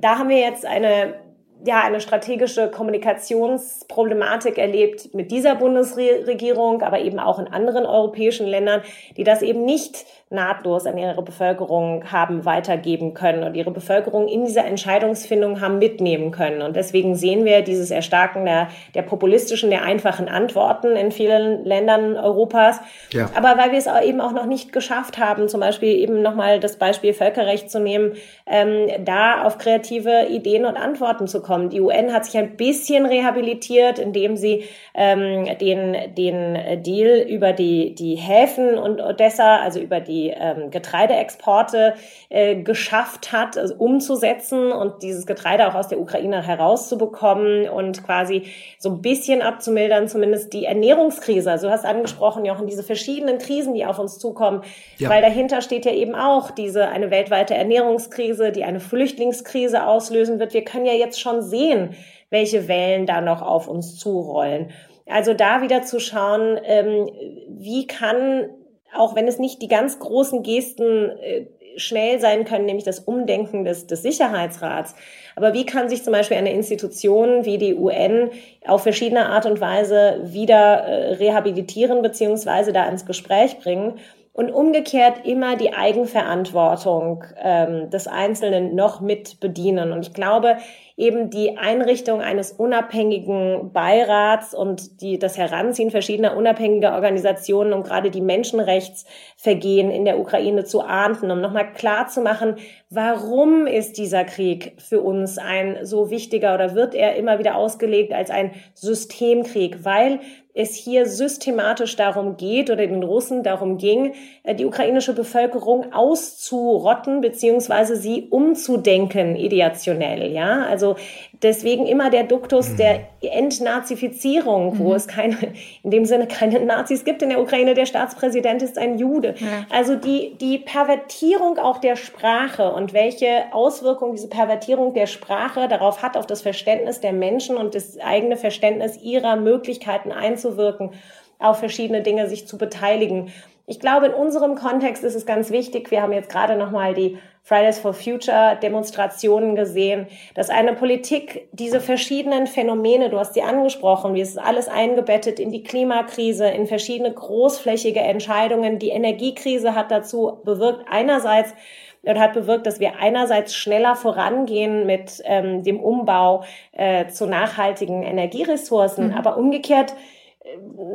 [0.00, 1.22] da haben wir jetzt eine
[1.66, 8.82] ja, eine strategische Kommunikationsproblematik erlebt mit dieser Bundesregierung, aber eben auch in anderen europäischen Ländern,
[9.16, 14.44] die das eben nicht nahtlos an ihre Bevölkerung haben weitergeben können und ihre Bevölkerung in
[14.44, 16.60] dieser Entscheidungsfindung haben mitnehmen können.
[16.62, 22.16] Und deswegen sehen wir dieses Erstarken der, der populistischen, der einfachen Antworten in vielen Ländern
[22.16, 22.80] Europas.
[23.12, 23.30] Ja.
[23.34, 26.76] Aber weil wir es eben auch noch nicht geschafft haben, zum Beispiel eben nochmal das
[26.76, 28.12] Beispiel Völkerrecht zu nehmen,
[28.46, 31.70] ähm, da auf kreative Ideen und Antworten zu kommen.
[31.70, 37.94] Die UN hat sich ein bisschen rehabilitiert, indem sie ähm, den, den Deal über die,
[37.94, 41.94] die Häfen und Odessa, also über die ähm, Getreideexporte
[42.28, 48.44] äh, geschafft hat, also umzusetzen und dieses Getreide auch aus der Ukraine herauszubekommen und quasi
[48.78, 51.50] so ein bisschen abzumildern, zumindest die Ernährungskrise.
[51.50, 54.62] Also du hast angesprochen, Jochen, diese verschiedenen Krisen, die auf uns zukommen,
[54.98, 55.08] ja.
[55.08, 60.54] weil dahinter steht ja eben auch diese eine weltweite Ernährungskrise, die eine Flüchtlingskrise auslösen wird.
[60.54, 61.94] Wir können ja jetzt schon sehen,
[62.30, 64.70] welche Wellen da noch auf uns zurollen.
[65.06, 67.10] Also da wieder zu schauen, ähm,
[67.48, 68.48] wie kann
[68.96, 73.64] auch wenn es nicht die ganz großen Gesten äh, schnell sein können, nämlich das Umdenken
[73.64, 74.94] des, des Sicherheitsrats.
[75.36, 78.30] Aber wie kann sich zum Beispiel eine Institution wie die UN
[78.66, 83.98] auf verschiedene Art und Weise wieder äh, rehabilitieren beziehungsweise da ins Gespräch bringen?
[84.32, 89.92] Und umgekehrt immer die Eigenverantwortung ähm, des Einzelnen noch mit bedienen.
[89.92, 90.56] Und ich glaube,
[90.96, 98.12] eben die Einrichtung eines unabhängigen Beirats und die, das Heranziehen verschiedener unabhängiger Organisationen, um gerade
[98.12, 102.56] die Menschenrechtsvergehen in der Ukraine zu ahnden, um nochmal klar zu machen,
[102.90, 108.12] warum ist dieser Krieg für uns ein so wichtiger oder wird er immer wieder ausgelegt
[108.12, 110.20] als ein Systemkrieg, weil
[110.54, 117.20] es hier systematisch darum geht oder den Russen darum ging, äh, die ukrainische Bevölkerung auszurotten
[117.20, 120.30] beziehungsweise sie umzudenken ideationell.
[120.30, 120.96] Ja, also
[121.42, 122.76] deswegen immer der Duktus mhm.
[122.76, 124.94] der Entnazifizierung, wo mhm.
[124.94, 125.36] es keine,
[125.82, 127.74] in dem Sinne keine Nazis gibt in der Ukraine.
[127.74, 129.34] Der Staatspräsident ist ein Jude.
[129.38, 129.66] Ja.
[129.70, 136.02] Also die, die Pervertierung auch der Sprache und welche Auswirkungen diese Pervertierung der Sprache darauf
[136.02, 140.90] hat, auf das Verständnis der Menschen und das eigene Verständnis ihrer Möglichkeiten einzuwirken,
[141.38, 143.32] auf verschiedene Dinge sich zu beteiligen.
[143.66, 145.90] Ich glaube, in unserem Kontext ist es ganz wichtig.
[145.90, 151.80] Wir haben jetzt gerade nochmal die Fridays for Future Demonstrationen gesehen, dass eine Politik diese
[151.80, 156.66] verschiedenen Phänomene, du hast sie angesprochen, wie es ist alles eingebettet in die Klimakrise, in
[156.66, 158.78] verschiedene großflächige Entscheidungen.
[158.78, 161.54] Die Energiekrise hat dazu bewirkt, einerseits
[162.02, 168.02] und hat bewirkt, dass wir einerseits schneller vorangehen mit ähm, dem Umbau äh, zu nachhaltigen
[168.02, 169.14] Energieressourcen, mhm.
[169.14, 169.94] aber umgekehrt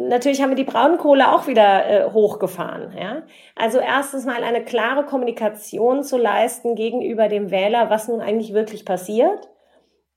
[0.08, 2.96] natürlich haben wir die Braunkohle auch wieder äh, hochgefahren.
[2.98, 3.24] Ja?
[3.56, 8.86] Also erstens mal eine klare Kommunikation zu leisten gegenüber dem Wähler, was nun eigentlich wirklich
[8.86, 9.50] passiert.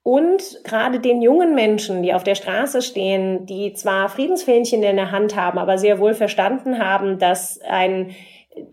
[0.05, 5.13] Und gerade den jungen Menschen, die auf der Straße stehen, die zwar Friedensfähnchen in der
[5.13, 8.11] Hand haben, aber sehr wohl verstanden haben, dass ein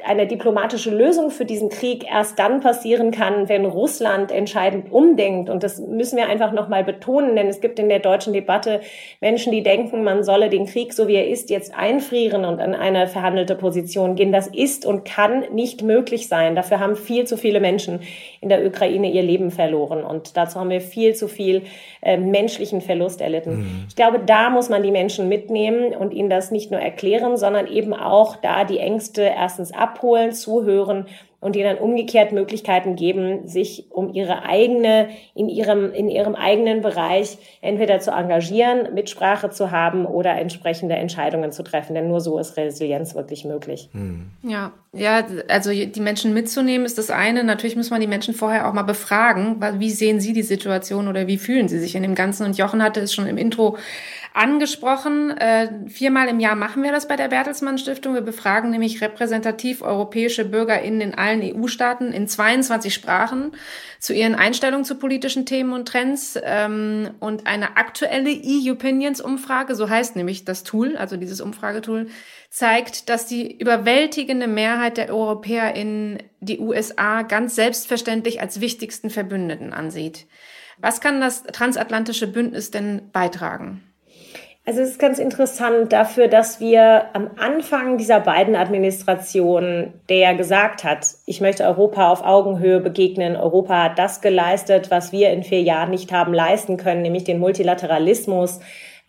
[0.05, 5.49] eine diplomatische Lösung für diesen Krieg erst dann passieren kann, wenn Russland entscheidend umdenkt.
[5.49, 8.81] Und das müssen wir einfach nochmal betonen, denn es gibt in der deutschen Debatte
[9.21, 12.75] Menschen, die denken, man solle den Krieg, so wie er ist, jetzt einfrieren und an
[12.75, 14.33] eine verhandelte Position gehen.
[14.33, 16.55] Das ist und kann nicht möglich sein.
[16.55, 18.01] Dafür haben viel zu viele Menschen
[18.41, 20.03] in der Ukraine ihr Leben verloren.
[20.03, 21.63] Und dazu haben wir viel zu viel
[22.01, 23.59] äh, menschlichen Verlust erlitten.
[23.59, 23.85] Mhm.
[23.87, 27.67] Ich glaube, da muss man die Menschen mitnehmen und ihnen das nicht nur erklären, sondern
[27.67, 31.05] eben auch da die Ängste erstens abholen, zuhören
[31.41, 36.81] und ihnen dann umgekehrt Möglichkeiten geben, sich um ihre eigene, in ihrem, in ihrem eigenen
[36.81, 41.93] Bereich entweder zu engagieren, Mitsprache zu haben oder entsprechende Entscheidungen zu treffen.
[41.93, 43.89] Denn nur so ist Resilienz wirklich möglich.
[43.93, 44.31] Hm.
[44.43, 47.43] Ja, ja, also die Menschen mitzunehmen ist das eine.
[47.43, 49.61] Natürlich muss man die Menschen vorher auch mal befragen.
[49.77, 52.45] Wie sehen sie die Situation oder wie fühlen sie sich in dem Ganzen?
[52.45, 53.77] Und Jochen hatte es schon im Intro
[54.39, 55.37] angesprochen.
[55.37, 58.13] Äh, viermal im Jahr machen wir das bei der Bertelsmann Stiftung.
[58.13, 63.51] Wir befragen nämlich repräsentativ europäische BürgerInnen in allen EU-Staaten in 22 Sprachen
[63.99, 66.39] zu ihren Einstellungen zu politischen Themen und Trends.
[66.41, 72.07] Ähm, und eine aktuelle EU-Opinions-Umfrage, so heißt nämlich das Tool, also dieses Umfragetool,
[72.49, 80.27] zeigt, dass die überwältigende Mehrheit der EuropäerInnen die USA ganz selbstverständlich als wichtigsten Verbündeten ansieht.
[80.77, 83.83] Was kann das transatlantische Bündnis denn beitragen?
[84.69, 90.83] Also es ist ganz interessant dafür, dass wir am Anfang dieser beiden Administrationen, der gesagt
[90.83, 95.63] hat, ich möchte Europa auf Augenhöhe begegnen, Europa hat das geleistet, was wir in vier
[95.63, 98.59] Jahren nicht haben leisten können, nämlich den Multilateralismus,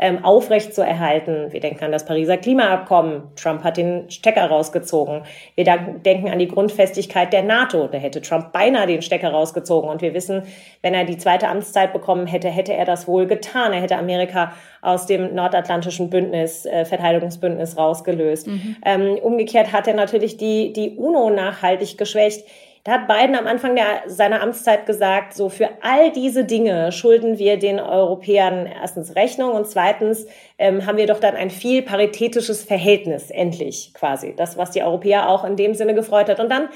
[0.01, 1.53] ähm, aufrecht zu erhalten.
[1.53, 3.23] Wir denken an das Pariser Klimaabkommen.
[3.37, 5.23] Trump hat den Stecker rausgezogen.
[5.55, 7.87] Wir denken an die Grundfestigkeit der NATO.
[7.87, 9.91] Da hätte Trump beinahe den Stecker rausgezogen.
[9.91, 10.45] Und wir wissen,
[10.81, 13.75] wenn er die zweite Amtszeit bekommen hätte, hätte er das wohl getan.
[13.75, 18.47] Er hätte Amerika aus dem nordatlantischen Bündnis, äh, Verteidigungsbündnis rausgelöst.
[18.47, 18.77] Mhm.
[18.83, 22.47] Ähm, umgekehrt hat er natürlich die, die UNO nachhaltig geschwächt.
[22.85, 27.39] Da hat Biden am Anfang der, seiner Amtszeit gesagt, so für all diese Dinge schulden
[27.39, 32.65] wir den Europäern erstens Rechnung und zweitens ähm, haben wir doch dann ein viel paritätisches
[32.65, 34.35] Verhältnis, endlich quasi.
[34.35, 36.41] Das, was die Europäer auch in dem Sinne gefreut hat.
[36.41, 36.71] Und dann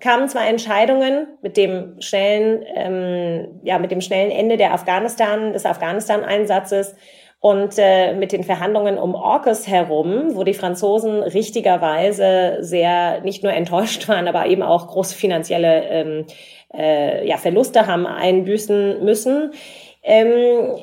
[0.00, 5.66] kamen zwei Entscheidungen mit dem schnellen, ähm, ja, mit dem schnellen Ende der Afghanistan, des
[5.66, 6.96] Afghanistan-Einsatzes
[7.44, 13.52] und äh, mit den Verhandlungen um AUKUS herum, wo die Franzosen richtigerweise sehr nicht nur
[13.52, 16.26] enttäuscht waren, aber eben auch große finanzielle ähm,
[16.72, 19.52] äh, ja, Verluste haben einbüßen müssen,
[20.02, 20.74] ähm,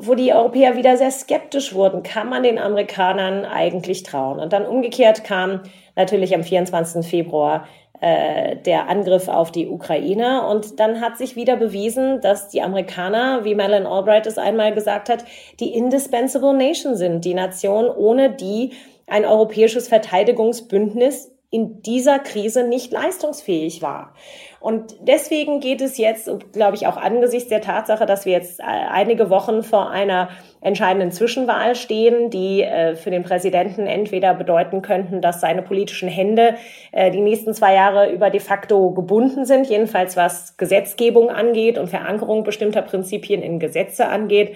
[0.00, 4.40] wo die Europäer wieder sehr skeptisch wurden, kann man den Amerikanern eigentlich trauen?
[4.40, 5.60] Und dann umgekehrt kam
[5.96, 7.06] natürlich am 24.
[7.06, 7.66] Februar
[8.00, 10.46] äh, der Angriff auf die Ukraine.
[10.46, 15.08] Und dann hat sich wieder bewiesen, dass die Amerikaner, wie Madeleine Albright es einmal gesagt
[15.08, 15.24] hat,
[15.60, 18.72] die indispensable nation sind, die Nation, ohne die
[19.06, 24.14] ein europäisches Verteidigungsbündnis in dieser Krise nicht leistungsfähig war.
[24.60, 28.64] Und deswegen geht es jetzt, glaube ich, auch angesichts der Tatsache, dass wir jetzt äh,
[28.64, 30.28] einige Wochen vor einer
[30.60, 36.56] entscheidenden Zwischenwahl stehen, die äh, für den Präsidenten entweder bedeuten könnten, dass seine politischen Hände
[36.92, 41.88] äh, die nächsten zwei Jahre über de facto gebunden sind, jedenfalls was Gesetzgebung angeht und
[41.88, 44.54] Verankerung bestimmter Prinzipien in Gesetze angeht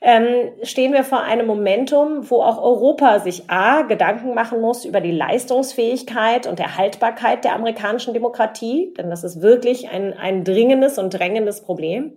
[0.00, 5.00] ähm, stehen wir vor einem Momentum, wo auch Europa sich A, Gedanken machen muss über
[5.00, 11.10] die Leistungsfähigkeit und Erhaltbarkeit der amerikanischen Demokratie, denn das ist wirklich ein, ein dringendes und
[11.10, 12.12] drängendes Problem.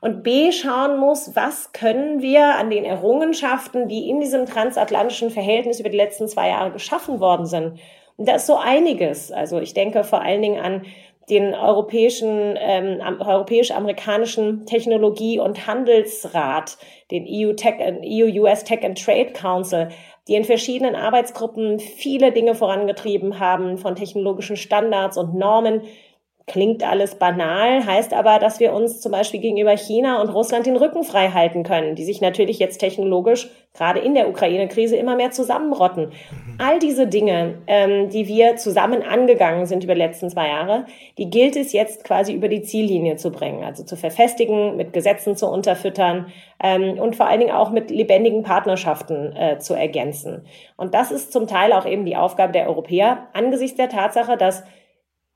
[0.00, 5.80] Und B, schauen muss, was können wir an den Errungenschaften, die in diesem transatlantischen Verhältnis
[5.80, 7.78] über die letzten zwei Jahre geschaffen worden sind.
[8.16, 9.30] Und da ist so einiges.
[9.30, 10.82] Also ich denke vor allen Dingen an
[11.28, 16.78] den europäischen, ähm, europäisch-amerikanischen Technologie- und Handelsrat,
[17.10, 19.88] den EU, Tech, EU-US Tech and Trade Council,
[20.28, 25.82] die in verschiedenen Arbeitsgruppen viele Dinge vorangetrieben haben, von technologischen Standards und Normen
[26.48, 30.76] Klingt alles banal, heißt aber, dass wir uns zum Beispiel gegenüber China und Russland den
[30.76, 35.32] Rücken frei halten können, die sich natürlich jetzt technologisch gerade in der Ukraine-Krise immer mehr
[35.32, 36.06] zusammenrotten.
[36.06, 36.58] Mhm.
[36.58, 40.86] All diese Dinge, ähm, die wir zusammen angegangen sind über die letzten zwei Jahre,
[41.18, 45.36] die gilt es jetzt quasi über die Ziellinie zu bringen, also zu verfestigen, mit Gesetzen
[45.36, 46.26] zu unterfüttern
[46.62, 50.46] ähm, und vor allen Dingen auch mit lebendigen Partnerschaften äh, zu ergänzen.
[50.76, 54.62] Und das ist zum Teil auch eben die Aufgabe der Europäer angesichts der Tatsache, dass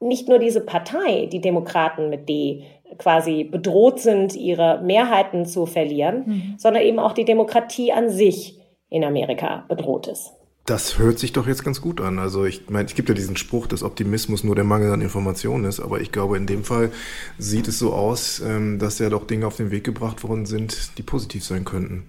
[0.01, 2.65] nicht nur diese Partei, die Demokraten mit D,
[2.99, 6.55] quasi bedroht sind, ihre Mehrheiten zu verlieren, mhm.
[6.59, 8.59] sondern eben auch die Demokratie an sich
[8.89, 10.33] in Amerika bedroht ist.
[10.67, 12.19] Das hört sich doch jetzt ganz gut an.
[12.19, 15.65] Also ich meine, es gibt ja diesen Spruch, dass Optimismus nur der Mangel an Informationen
[15.65, 16.91] ist, aber ich glaube, in dem Fall
[17.39, 20.99] sieht es so aus, ähm, dass ja doch Dinge auf den Weg gebracht worden sind,
[20.99, 22.09] die positiv sein könnten.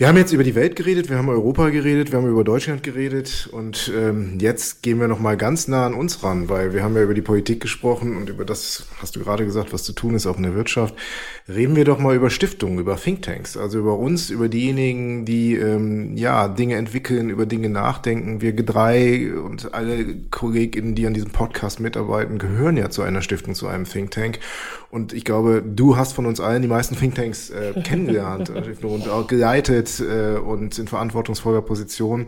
[0.00, 2.82] Wir haben jetzt über die Welt geredet, wir haben Europa geredet, wir haben über Deutschland
[2.82, 6.82] geredet und ähm, jetzt gehen wir noch mal ganz nah an uns ran, weil wir
[6.82, 9.92] haben ja über die Politik gesprochen und über das hast du gerade gesagt, was zu
[9.92, 10.94] tun ist auch in der Wirtschaft.
[11.48, 16.16] Reden wir doch mal über Stiftungen, über Thinktanks, also über uns, über diejenigen, die ähm,
[16.16, 18.40] ja Dinge entwickeln, über Dinge nachdenken.
[18.40, 23.54] Wir drei und alle Kolleginnen, die an diesem Podcast mitarbeiten, gehören ja zu einer Stiftung,
[23.54, 24.38] zu einem Think Tank.
[24.90, 29.26] Und ich glaube, du hast von uns allen die meisten Thinktanks äh, kennengelernt und auch
[29.26, 32.26] geleitet äh, und in verantwortungsvoller Position.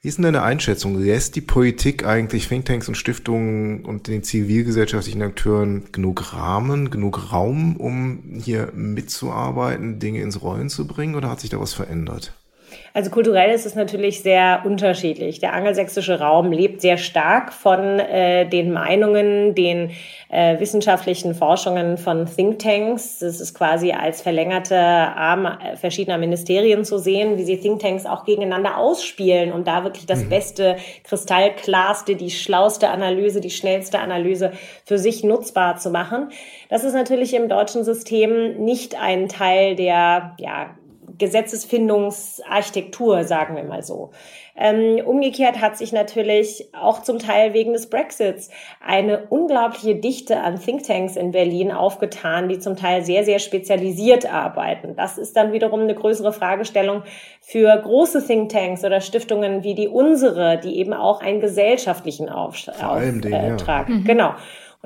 [0.00, 0.98] Wie ist denn deine Einschätzung?
[1.02, 7.76] Lässt die Politik eigentlich Thinktanks und Stiftungen und den zivilgesellschaftlichen Akteuren genug Rahmen, genug Raum,
[7.76, 12.34] um hier mitzuarbeiten, Dinge ins Rollen zu bringen oder hat sich da was verändert?
[12.96, 15.38] Also kulturell ist es natürlich sehr unterschiedlich.
[15.38, 19.90] Der angelsächsische Raum lebt sehr stark von äh, den Meinungen, den
[20.30, 23.18] äh, wissenschaftlichen Forschungen von Thinktanks.
[23.18, 28.24] Das ist quasi als verlängerte Arm äh, verschiedener Ministerien zu sehen, wie sie Thinktanks auch
[28.24, 30.30] gegeneinander ausspielen, um da wirklich das mhm.
[30.30, 34.52] beste, kristallklarste, die schlauste Analyse, die schnellste Analyse
[34.86, 36.30] für sich nutzbar zu machen.
[36.70, 40.70] Das ist natürlich im deutschen System nicht ein Teil der, ja,
[41.18, 44.12] Gesetzesfindungsarchitektur, sagen wir mal so.
[44.58, 48.48] Ähm, umgekehrt hat sich natürlich auch zum Teil wegen des Brexits
[48.84, 54.96] eine unglaubliche Dichte an Thinktanks in Berlin aufgetan, die zum Teil sehr, sehr spezialisiert arbeiten.
[54.96, 57.02] Das ist dann wiederum eine größere Fragestellung
[57.42, 62.96] für große Thinktanks oder Stiftungen wie die unsere, die eben auch einen gesellschaftlichen Auftrag haben.
[63.88, 63.96] Ja.
[63.96, 64.04] Mhm.
[64.04, 64.30] Genau.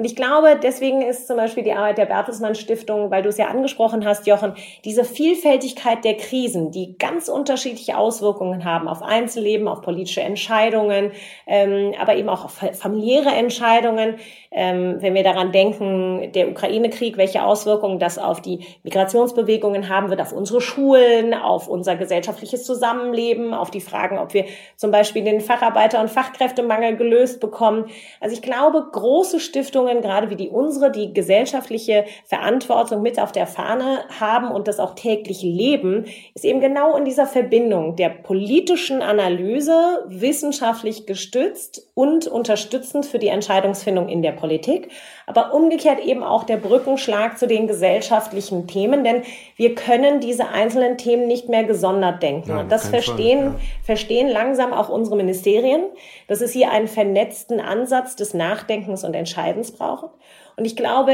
[0.01, 3.37] Und ich glaube, deswegen ist zum Beispiel die Arbeit der Bertelsmann Stiftung, weil du es
[3.37, 9.69] ja angesprochen hast, Jochen, diese Vielfältigkeit der Krisen, die ganz unterschiedliche Auswirkungen haben auf Einzelleben,
[9.69, 11.13] auf politische Entscheidungen,
[11.47, 14.15] ähm, aber eben auch auf familiäre Entscheidungen.
[14.53, 20.23] Ähm, wenn wir daran denken, der Ukraine-Krieg, welche Auswirkungen das auf die Migrationsbewegungen haben wird,
[20.23, 25.43] auf unsere Schulen, auf unser gesellschaftliches Zusammenleben, auf die Fragen, ob wir zum Beispiel den
[25.43, 27.85] Facharbeiter- und Fachkräftemangel gelöst bekommen.
[28.19, 33.33] Also ich glaube, große Stiftungen Stiftungen, gerade wie die unsere, die gesellschaftliche Verantwortung mit auf
[33.33, 38.11] der Fahne haben und das auch täglich leben, ist eben genau in dieser Verbindung der
[38.11, 44.89] politischen Analyse, wissenschaftlich gestützt und unterstützend für die Entscheidungsfindung in der Politik,
[45.27, 49.23] aber umgekehrt eben auch der Brückenschlag zu den gesellschaftlichen Themen, denn
[49.57, 52.51] wir können diese einzelnen Themen nicht mehr gesondert denken.
[52.51, 53.85] Nein, und das verstehen, Fall, ja.
[53.85, 55.83] verstehen langsam auch unsere Ministerien,
[56.27, 60.11] dass es hier einen vernetzten Ansatz des Nachdenkens und Entscheidens brauchen.
[60.57, 61.13] Und ich glaube,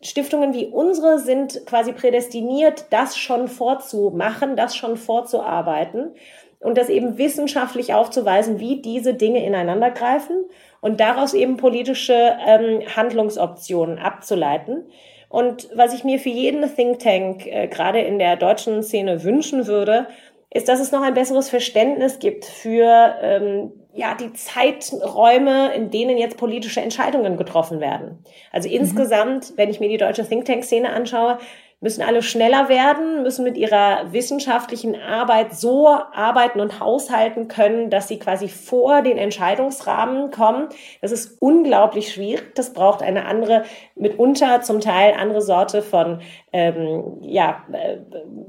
[0.00, 6.14] Stiftungen wie unsere sind quasi prädestiniert, das schon vorzumachen, das schon vorzuarbeiten
[6.58, 10.44] und das eben wissenschaftlich aufzuweisen, wie diese Dinge ineinander greifen
[10.80, 14.86] und daraus eben politische ähm, Handlungsoptionen abzuleiten.
[15.28, 19.66] Und was ich mir für jeden Think Tank äh, gerade in der deutschen Szene wünschen
[19.66, 20.08] würde,
[20.50, 26.16] ist, dass es noch ein besseres Verständnis gibt für ähm, ja die Zeiträume, in denen
[26.16, 28.24] jetzt politische Entscheidungen getroffen werden.
[28.50, 28.76] Also mhm.
[28.76, 31.38] insgesamt, wenn ich mir die deutsche Think Tank Szene anschaue,
[31.82, 38.06] müssen alle schneller werden, müssen mit ihrer wissenschaftlichen Arbeit so arbeiten und haushalten können, dass
[38.06, 40.68] sie quasi vor den Entscheidungsrahmen kommen.
[41.00, 42.54] Das ist unglaublich schwierig.
[42.54, 43.64] Das braucht eine andere,
[43.96, 46.20] mitunter zum Teil andere Sorte von
[46.52, 47.96] ähm, ja, äh,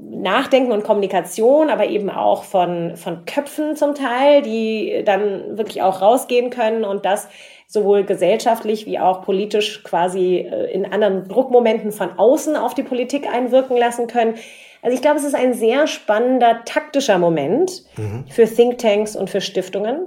[0.00, 6.00] Nachdenken und Kommunikation, aber eben auch von, von Köpfen zum Teil, die dann wirklich auch
[6.00, 7.28] rausgehen können und das
[7.66, 13.26] sowohl gesellschaftlich wie auch politisch quasi äh, in anderen Druckmomenten von außen auf die Politik
[13.26, 14.34] einwirken lassen können.
[14.82, 18.24] Also ich glaube, es ist ein sehr spannender taktischer Moment mhm.
[18.28, 20.06] für Thinktanks und für Stiftungen.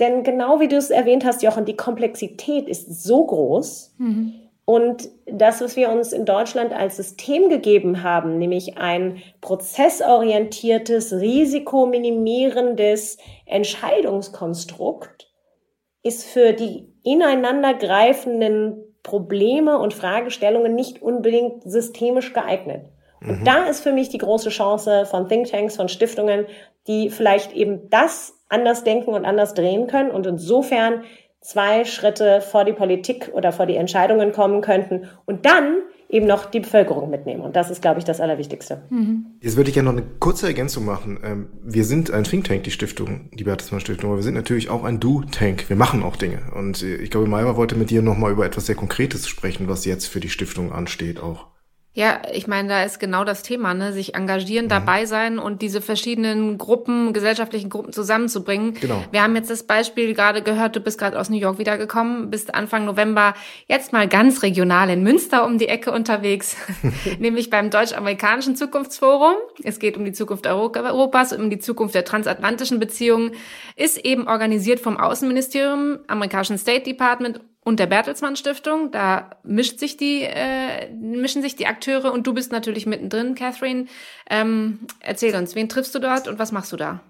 [0.00, 3.94] Denn genau wie du es erwähnt hast, Jochen, die Komplexität ist so groß.
[3.98, 4.34] Mhm.
[4.66, 13.18] Und das, was wir uns in Deutschland als System gegeben haben, nämlich ein prozessorientiertes, risikominimierendes
[13.46, 15.30] Entscheidungskonstrukt,
[16.02, 22.82] ist für die ineinandergreifenden Probleme und Fragestellungen nicht unbedingt systemisch geeignet.
[23.20, 23.44] Und mhm.
[23.44, 26.46] da ist für mich die große Chance von Thinktanks, von Stiftungen,
[26.88, 31.04] die vielleicht eben das anders denken und anders drehen können und insofern
[31.40, 35.76] zwei Schritte vor die Politik oder vor die Entscheidungen kommen könnten und dann
[36.08, 37.40] eben noch die Bevölkerung mitnehmen.
[37.40, 38.82] Und das ist, glaube ich, das Allerwichtigste.
[38.90, 39.26] Mhm.
[39.40, 41.18] Jetzt würde ich gerne noch eine kurze Ergänzung machen.
[41.22, 44.70] Ähm, wir sind ein Think Tank, die Stiftung, die Bertelsmann Stiftung, aber wir sind natürlich
[44.70, 45.68] auch ein Do-Tank.
[45.68, 46.38] Wir machen auch Dinge.
[46.54, 50.06] Und ich glaube, Maiva wollte mit dir nochmal über etwas sehr Konkretes sprechen, was jetzt
[50.06, 51.55] für die Stiftung ansteht auch.
[51.96, 53.90] Ja, ich meine, da ist genau das Thema, ne?
[53.90, 54.68] sich engagieren, mhm.
[54.68, 58.74] dabei sein und diese verschiedenen Gruppen, gesellschaftlichen Gruppen zusammenzubringen.
[58.74, 59.02] Genau.
[59.10, 62.54] Wir haben jetzt das Beispiel gerade gehört, du bist gerade aus New York wiedergekommen, bist
[62.54, 63.32] Anfang November
[63.66, 66.58] jetzt mal ganz regional in Münster um die Ecke unterwegs,
[67.18, 69.32] nämlich beim Deutsch-Amerikanischen Zukunftsforum.
[69.64, 73.30] Es geht um die Zukunft Europas, um die Zukunft der transatlantischen Beziehungen,
[73.74, 78.92] ist eben organisiert vom Außenministerium, amerikanischen State Department und der Bertelsmann Stiftung.
[78.92, 83.86] Da mischt sich die, äh, mischen sich die Akteure und du bist natürlich mittendrin, Catherine.
[84.30, 87.00] Ähm, erzähl uns, wen triffst du dort und was machst du da?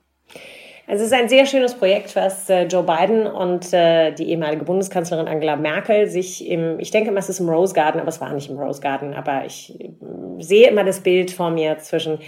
[0.88, 4.64] Also es ist ein sehr schönes Projekt, was äh, Joe Biden und äh, die ehemalige
[4.64, 8.20] Bundeskanzlerin Angela Merkel sich im, ich denke immer, es ist im Rose Garden, aber es
[8.20, 9.90] war nicht im Rose Garden, aber ich äh,
[10.38, 12.18] sehe immer das Bild vor mir zwischen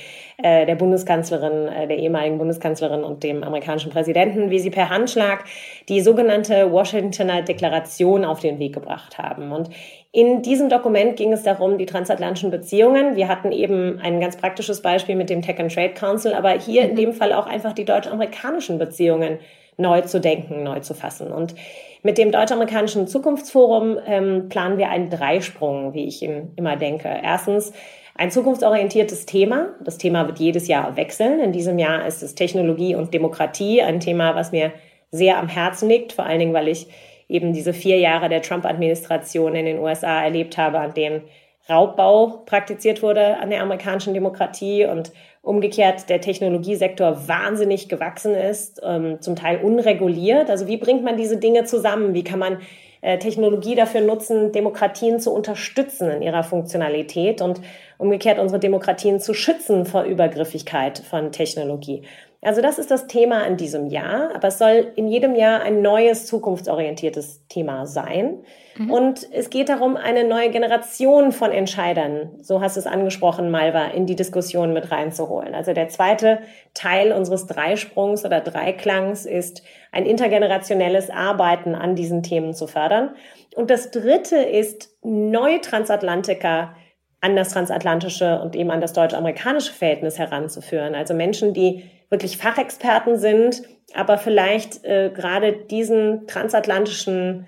[0.41, 5.43] der Bundeskanzlerin, der ehemaligen Bundeskanzlerin und dem amerikanischen Präsidenten, wie sie per Handschlag
[5.89, 9.51] die sogenannte Washingtoner Deklaration auf den Weg gebracht haben.
[9.51, 9.69] Und
[10.11, 13.15] in diesem Dokument ging es darum, die transatlantischen Beziehungen.
[13.15, 16.83] Wir hatten eben ein ganz praktisches Beispiel mit dem Tech and Trade Council, aber hier
[16.83, 16.97] in mhm.
[16.97, 19.39] dem Fall auch einfach die deutsch-amerikanischen Beziehungen
[19.77, 21.31] neu zu denken, neu zu fassen.
[21.31, 21.55] Und
[22.03, 27.09] mit dem Deutsch-Amerikanischen Zukunftsforum ähm, planen wir einen Dreisprung, wie ich immer denke.
[27.23, 27.73] Erstens
[28.15, 29.75] ein zukunftsorientiertes Thema.
[29.85, 31.39] Das Thema wird jedes Jahr wechseln.
[31.39, 34.73] In diesem Jahr ist es Technologie und Demokratie, ein Thema, was mir
[35.11, 36.89] sehr am Herzen liegt, vor allen Dingen, weil ich
[37.29, 41.23] eben diese vier Jahre der Trump-Administration in den USA erlebt habe, an denen
[41.69, 45.13] Raubbau praktiziert wurde an der amerikanischen Demokratie und
[45.43, 50.51] umgekehrt der Technologiesektor wahnsinnig gewachsen ist, ähm, zum Teil unreguliert.
[50.51, 52.15] Also wie bringt man diese Dinge zusammen?
[52.15, 52.59] Wie kann man
[53.01, 57.61] äh, Technologie dafür nutzen, Demokratien zu unterstützen in ihrer Funktionalität und
[57.99, 62.03] umgekehrt unsere Demokratien zu schützen vor Übergriffigkeit von Technologie?
[62.41, 65.83] Also das ist das Thema in diesem Jahr, aber es soll in jedem Jahr ein
[65.83, 68.45] neues zukunftsorientiertes Thema sein.
[68.77, 68.93] Mhm.
[68.93, 73.87] Und es geht darum, eine neue Generation von Entscheidern, so hast du es angesprochen, Malva,
[73.87, 75.53] in die Diskussion mit reinzuholen.
[75.53, 76.39] Also der zweite
[76.75, 83.17] Teil unseres Dreisprungs oder Dreiklangs ist, ein intergenerationelles Arbeiten an diesen Themen zu fördern.
[83.57, 86.77] Und das dritte ist, neue Transatlantiker
[87.21, 90.95] an das transatlantische und eben an das deutsch-amerikanische Verhältnis heranzuführen.
[90.95, 93.63] Also Menschen, die wirklich Fachexperten sind,
[93.95, 97.47] aber vielleicht äh, gerade diesen transatlantischen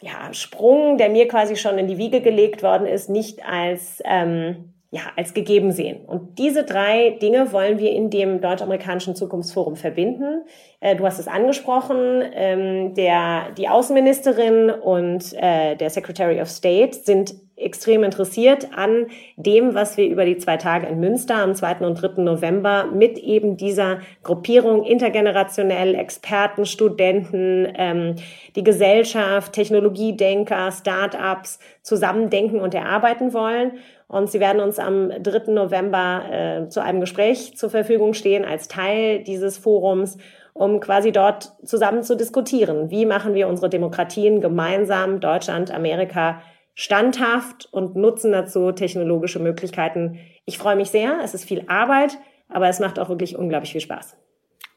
[0.00, 4.74] ja, Sprung, der mir quasi schon in die Wiege gelegt worden ist, nicht als ähm,
[4.90, 6.00] ja, als gegeben sehen.
[6.06, 10.44] Und diese drei Dinge wollen wir in dem deutsch-amerikanischen Zukunftsforum verbinden.
[10.80, 16.96] Äh, du hast es angesprochen, ähm, der, die Außenministerin und äh, der Secretary of State
[17.04, 21.78] sind extrem interessiert an dem, was wir über die zwei Tage in Münster am 2.
[21.80, 22.22] und 3.
[22.22, 28.14] November mit eben dieser Gruppierung intergenerationell Experten, Studenten, ähm,
[28.56, 33.72] die Gesellschaft, Technologiedenker, Start-ups zusammendenken und erarbeiten wollen.
[34.08, 35.52] Und sie werden uns am 3.
[35.52, 40.18] November äh, zu einem Gespräch zur Verfügung stehen als Teil dieses Forums
[40.58, 42.90] um quasi dort zusammen zu diskutieren.
[42.90, 46.42] Wie machen wir unsere Demokratien gemeinsam, Deutschland, Amerika,
[46.78, 50.20] standhaft und nutzen dazu technologische Möglichkeiten.
[50.44, 51.18] Ich freue mich sehr.
[51.24, 54.16] Es ist viel Arbeit, aber es macht auch wirklich unglaublich viel Spaß.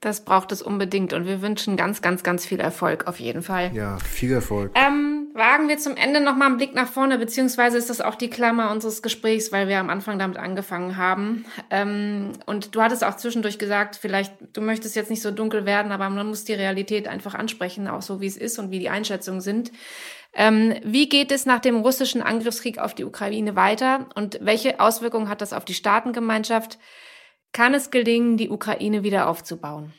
[0.01, 3.69] Das braucht es unbedingt und wir wünschen ganz, ganz, ganz viel Erfolg auf jeden Fall.
[3.73, 4.71] Ja, viel Erfolg.
[4.73, 8.29] Ähm, wagen wir zum Ende nochmal einen Blick nach vorne, beziehungsweise ist das auch die
[8.29, 11.45] Klammer unseres Gesprächs, weil wir am Anfang damit angefangen haben.
[11.69, 15.91] Ähm, und du hattest auch zwischendurch gesagt, vielleicht, du möchtest jetzt nicht so dunkel werden,
[15.91, 18.89] aber man muss die Realität einfach ansprechen, auch so wie es ist und wie die
[18.89, 19.71] Einschätzungen sind.
[20.33, 25.29] Ähm, wie geht es nach dem russischen Angriffskrieg auf die Ukraine weiter und welche Auswirkungen
[25.29, 26.79] hat das auf die Staatengemeinschaft?
[27.53, 29.93] Kann es gelingen, die Ukraine wieder aufzubauen?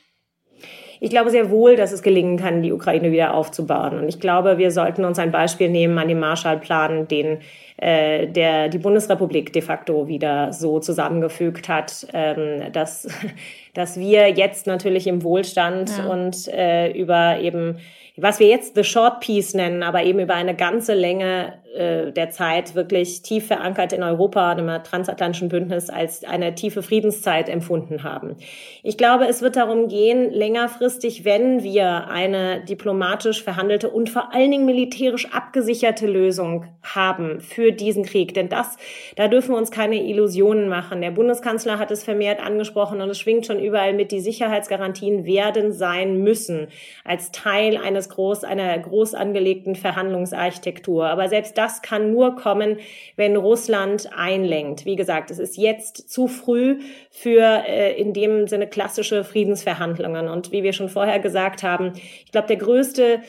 [1.04, 3.98] Ich glaube sehr wohl, dass es gelingen kann, die Ukraine wieder aufzubauen.
[3.98, 7.38] Und ich glaube, wir sollten uns ein Beispiel nehmen an dem Marshallplan, den
[7.76, 13.08] äh, der die Bundesrepublik de facto wieder so zusammengefügt hat, ähm, dass,
[13.74, 16.06] dass wir jetzt natürlich im Wohlstand ja.
[16.06, 17.78] und äh, über eben
[18.16, 22.30] was wir jetzt The Short Piece nennen, aber eben über eine ganze Länge äh, der
[22.30, 28.36] Zeit wirklich tief verankert in Europa, im transatlantischen Bündnis, als eine tiefe Friedenszeit empfunden haben.
[28.82, 34.50] Ich glaube, es wird darum gehen, längerfristig, wenn wir eine diplomatisch verhandelte und vor allen
[34.50, 38.34] Dingen militärisch abgesicherte Lösung haben für diesen Krieg.
[38.34, 38.76] Denn das,
[39.16, 41.00] da dürfen wir uns keine Illusionen machen.
[41.00, 45.72] Der Bundeskanzler hat es vermehrt angesprochen und es schwingt schon überall mit, die Sicherheitsgarantien werden
[45.72, 46.68] sein müssen
[47.04, 51.06] als Teil eines groß, einer groß angelegten Verhandlungsarchitektur.
[51.06, 52.78] Aber selbst das kann nur kommen,
[53.16, 54.84] wenn Russland einlenkt.
[54.84, 60.28] Wie gesagt, es ist jetzt zu früh für äh, in dem Sinne klassische Friedensverhandlungen.
[60.28, 61.92] Und wie wir schon vorher gesagt haben,
[62.24, 63.20] ich glaube, der größte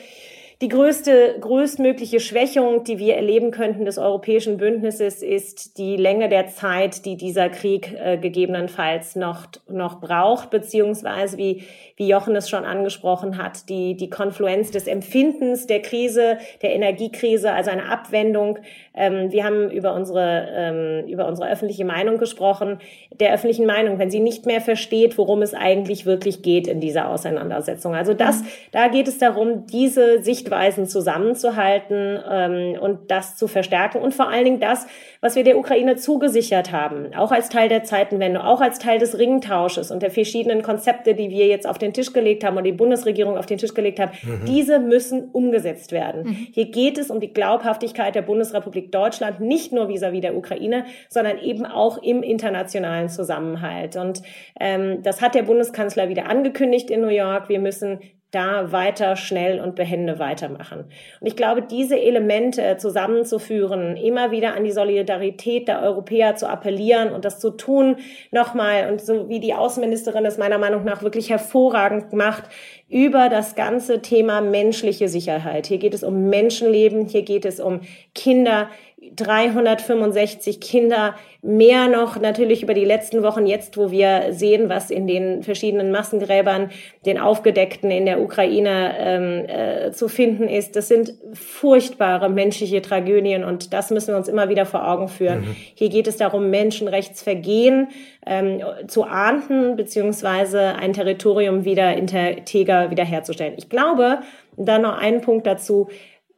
[0.64, 6.48] Die größte, größtmögliche Schwächung, die wir erleben könnten des europäischen Bündnisses, ist die Länge der
[6.48, 11.64] Zeit, die dieser Krieg äh, gegebenenfalls noch, noch braucht, beziehungsweise wie,
[11.96, 17.52] wie Jochen es schon angesprochen hat, die, die Konfluenz des Empfindens der Krise, der Energiekrise,
[17.52, 18.58] also eine Abwendung.
[18.94, 22.78] Ähm, wir haben über unsere, ähm, über unsere öffentliche Meinung gesprochen,
[23.20, 27.10] der öffentlichen Meinung, wenn sie nicht mehr versteht, worum es eigentlich wirklich geht in dieser
[27.10, 27.94] Auseinandersetzung.
[27.94, 28.42] Also das,
[28.72, 34.28] da geht es darum, diese Sichtweise Sichtweisen zusammenzuhalten ähm, und das zu verstärken und vor
[34.28, 34.86] allen Dingen das,
[35.20, 39.18] was wir der Ukraine zugesichert haben, auch als Teil der Zeitenwende, auch als Teil des
[39.18, 42.72] Ringtausches und der verschiedenen Konzepte, die wir jetzt auf den Tisch gelegt haben und die
[42.72, 44.44] Bundesregierung auf den Tisch gelegt hat, mhm.
[44.46, 46.24] diese müssen umgesetzt werden.
[46.24, 46.46] Mhm.
[46.52, 50.84] Hier geht es um die Glaubhaftigkeit der Bundesrepublik Deutschland, nicht nur vis-à-vis -vis der Ukraine,
[51.08, 53.96] sondern eben auch im internationalen Zusammenhalt.
[53.96, 54.22] Und
[54.60, 57.48] ähm, das hat der Bundeskanzler wieder angekündigt in New York.
[57.48, 57.98] Wir müssen
[58.34, 60.86] da weiter schnell und behende weitermachen.
[61.20, 67.12] Und ich glaube, diese Elemente zusammenzuführen, immer wieder an die Solidarität der Europäer zu appellieren
[67.12, 67.96] und das zu tun
[68.30, 72.44] nochmal und so wie die Außenministerin es meiner Meinung nach wirklich hervorragend macht,
[72.88, 75.66] über das ganze Thema menschliche Sicherheit.
[75.66, 77.80] Hier geht es um Menschenleben, hier geht es um
[78.14, 78.68] Kinder,
[79.16, 85.06] 365 Kinder, mehr noch natürlich über die letzten Wochen jetzt, wo wir sehen, was in
[85.06, 86.70] den verschiedenen Massengräbern,
[87.04, 90.74] den aufgedeckten in der Ukraine ähm, äh, zu finden ist.
[90.74, 95.40] Das sind furchtbare menschliche Tragödien und das müssen wir uns immer wieder vor Augen führen.
[95.40, 95.56] Mhm.
[95.74, 97.88] Hier geht es darum, Menschenrechtsvergehen
[98.26, 103.54] ähm, zu ahnden, beziehungsweise ein Territorium wieder integer wiederherzustellen.
[103.58, 104.20] Ich glaube,
[104.56, 105.88] dann noch einen Punkt dazu,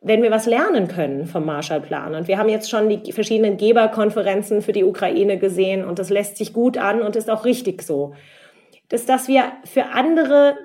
[0.00, 2.14] wenn wir was lernen können vom Marshallplan.
[2.14, 6.36] Und wir haben jetzt schon die verschiedenen Geberkonferenzen für die Ukraine gesehen und das lässt
[6.36, 8.14] sich gut an und ist auch richtig so.
[8.88, 10.56] Dass, dass wir für andere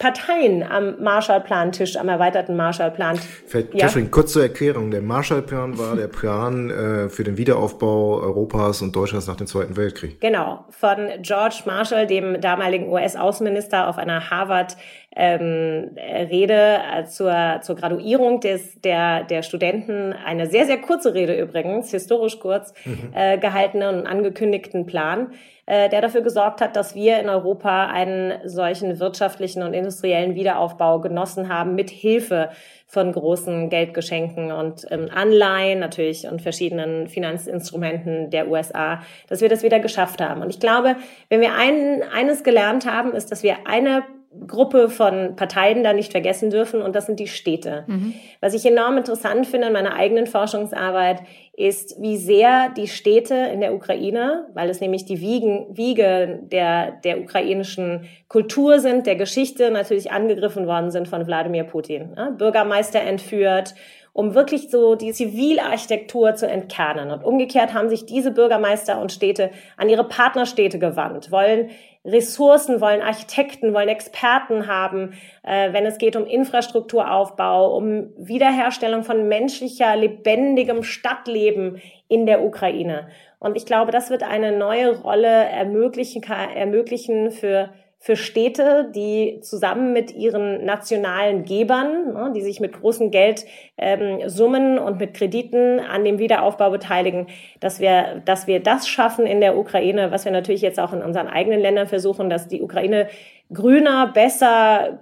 [0.00, 3.20] Parteien am Marshallplan-Tisch, am erweiterten Marshallplan.
[3.52, 3.86] Ja.
[3.86, 4.90] Catherine, kurz zur Erklärung.
[4.90, 9.76] Der Marshallplan war der Plan äh, für den Wiederaufbau Europas und Deutschlands nach dem Zweiten
[9.76, 10.18] Weltkrieg.
[10.18, 14.78] Genau, von George Marshall, dem damaligen US-Außenminister, auf einer Harvard
[15.14, 21.38] ähm, Rede äh, zur, zur Graduierung des, der, der Studenten, eine sehr, sehr kurze Rede
[21.40, 23.12] übrigens, historisch kurz, mhm.
[23.14, 25.32] äh, gehaltenen und angekündigten Plan
[25.70, 31.00] äh, der dafür gesorgt hat, dass wir in Europa einen solchen wirtschaftlichen und industriellen Wiederaufbau
[31.00, 32.50] genossen haben mit Hilfe
[32.88, 39.62] von großen Geldgeschenken und ähm, Anleihen natürlich und verschiedenen Finanzinstrumenten der USA, dass wir das
[39.62, 40.42] wieder geschafft haben.
[40.42, 40.96] Und ich glaube,
[41.28, 44.02] wenn wir ein, eines gelernt haben, ist, dass wir eine
[44.46, 47.84] Gruppe von Parteien da nicht vergessen dürfen und das sind die Städte.
[47.88, 48.14] Mhm.
[48.40, 51.22] Was ich enorm interessant finde in meiner eigenen Forschungsarbeit
[51.52, 56.92] ist, wie sehr die Städte in der Ukraine, weil es nämlich die Wiegen, Wiege der,
[57.02, 62.14] der ukrainischen Kultur sind, der Geschichte natürlich angegriffen worden sind von Wladimir Putin.
[62.16, 63.74] Ja, Bürgermeister entführt,
[64.12, 67.10] um wirklich so die Zivilarchitektur zu entkernen.
[67.10, 71.70] Und umgekehrt haben sich diese Bürgermeister und Städte an ihre Partnerstädte gewandt, wollen
[72.04, 79.28] Ressourcen, wollen Architekten, wollen Experten haben, äh, wenn es geht um Infrastrukturaufbau, um Wiederherstellung von
[79.28, 83.08] menschlicher, lebendigem Stadtleben in der Ukraine.
[83.38, 87.70] Und ich glaube, das wird eine neue Rolle ermöglichen, ermöglichen für
[88.02, 94.82] für Städte, die zusammen mit ihren nationalen Gebern, ne, die sich mit großen Geldsummen ähm,
[94.82, 97.26] und mit Krediten an dem Wiederaufbau beteiligen,
[97.60, 101.02] dass wir, dass wir das schaffen in der Ukraine, was wir natürlich jetzt auch in
[101.02, 103.08] unseren eigenen Ländern versuchen, dass die Ukraine
[103.52, 105.00] grüner, besser,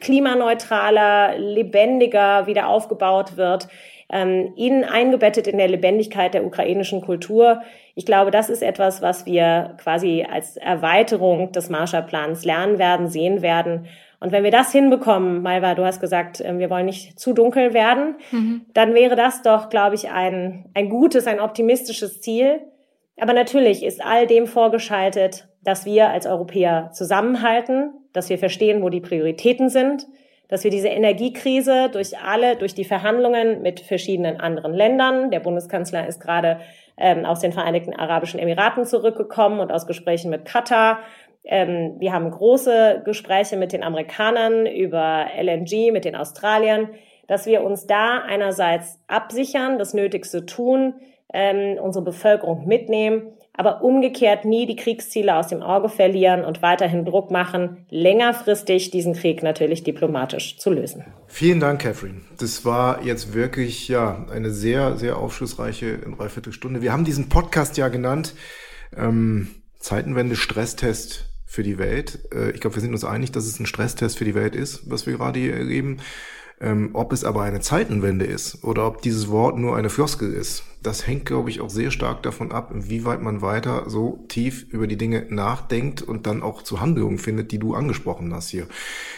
[0.00, 3.68] klimaneutraler, lebendiger wieder aufgebaut wird,
[4.12, 7.62] ähm, in, eingebettet in der Lebendigkeit der ukrainischen Kultur.
[7.94, 13.42] Ich glaube, das ist etwas, was wir quasi als Erweiterung des Marshallplans lernen werden, sehen
[13.42, 13.86] werden.
[14.20, 17.74] Und wenn wir das hinbekommen, Malva, du hast gesagt, äh, wir wollen nicht zu dunkel
[17.74, 18.66] werden, mhm.
[18.74, 22.60] dann wäre das doch, glaube ich, ein, ein gutes, ein optimistisches Ziel.
[23.18, 28.90] Aber natürlich ist all dem vorgeschaltet, dass wir als Europäer zusammenhalten, dass wir verstehen, wo
[28.90, 30.06] die Prioritäten sind,
[30.52, 36.06] dass wir diese Energiekrise durch alle, durch die Verhandlungen mit verschiedenen anderen Ländern, der Bundeskanzler
[36.06, 36.60] ist gerade
[36.98, 40.98] ähm, aus den Vereinigten Arabischen Emiraten zurückgekommen und aus Gesprächen mit Katar.
[41.44, 46.90] Ähm, wir haben große Gespräche mit den Amerikanern über LNG, mit den Australiern,
[47.28, 50.96] dass wir uns da einerseits absichern, das Nötigste tun,
[51.32, 53.32] ähm, unsere Bevölkerung mitnehmen,
[53.62, 59.14] aber umgekehrt nie die Kriegsziele aus dem Auge verlieren und weiterhin Druck machen, längerfristig diesen
[59.14, 61.04] Krieg natürlich diplomatisch zu lösen.
[61.28, 62.22] Vielen Dank, Catherine.
[62.40, 66.82] Das war jetzt wirklich ja eine sehr, sehr aufschlussreiche Dreiviertelstunde.
[66.82, 68.34] Wir haben diesen Podcast ja genannt
[68.96, 69.46] ähm,
[69.78, 72.18] Zeitenwende Stresstest für die Welt.
[72.34, 74.90] Äh, ich glaube, wir sind uns einig, dass es ein Stresstest für die Welt ist,
[74.90, 75.98] was wir gerade hier erleben.
[76.62, 80.62] Ähm, ob es aber eine Zeitenwende ist oder ob dieses Wort nur eine Floskel ist,
[80.80, 84.86] das hängt, glaube ich, auch sehr stark davon ab, inwieweit man weiter so tief über
[84.86, 88.68] die Dinge nachdenkt und dann auch zu Handlungen findet, die du angesprochen hast hier.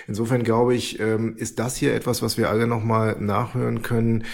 [0.08, 4.24] Insofern glaube ich, ähm, ist das hier etwas, was wir alle nochmal nachhören können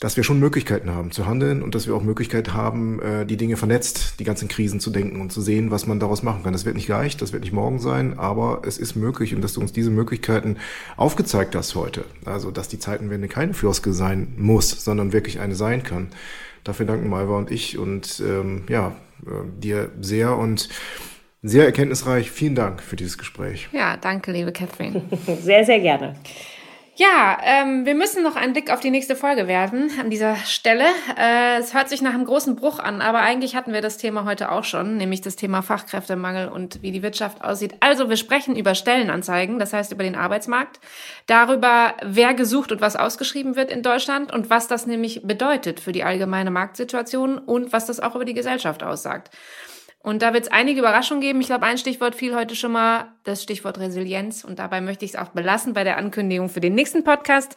[0.00, 3.36] dass wir schon Möglichkeiten haben zu handeln und dass wir auch Möglichkeit haben, äh, die
[3.36, 6.54] Dinge vernetzt, die ganzen Krisen zu denken und zu sehen, was man daraus machen kann.
[6.54, 9.52] Das wird nicht leicht, das wird nicht morgen sein, aber es ist möglich und dass
[9.52, 10.56] du uns diese Möglichkeiten
[10.96, 12.04] aufgezeigt hast heute.
[12.24, 16.08] Also, dass die Zeitenwende keine Floskel sein muss, sondern wirklich eine sein kann.
[16.64, 18.96] Dafür danken Malva und ich und ähm, ja,
[19.26, 20.70] äh, dir sehr und
[21.42, 22.30] sehr erkenntnisreich.
[22.30, 23.68] Vielen Dank für dieses Gespräch.
[23.72, 25.02] Ja, danke, liebe Catherine.
[25.42, 26.16] sehr, sehr gerne.
[26.96, 30.84] Ja, ähm, wir müssen noch einen Blick auf die nächste Folge werfen an dieser Stelle.
[31.16, 34.24] Äh, es hört sich nach einem großen Bruch an, aber eigentlich hatten wir das Thema
[34.24, 37.74] heute auch schon, nämlich das Thema Fachkräftemangel und wie die Wirtschaft aussieht.
[37.80, 40.80] Also wir sprechen über Stellenanzeigen, das heißt über den Arbeitsmarkt,
[41.26, 45.92] darüber, wer gesucht und was ausgeschrieben wird in Deutschland und was das nämlich bedeutet für
[45.92, 49.30] die allgemeine Marktsituation und was das auch über die Gesellschaft aussagt.
[50.02, 51.40] Und da wird es einige Überraschungen geben.
[51.40, 54.44] Ich glaube, ein Stichwort fiel heute schon mal, das Stichwort Resilienz.
[54.44, 57.56] Und dabei möchte ich es auch belassen bei der Ankündigung für den nächsten Podcast.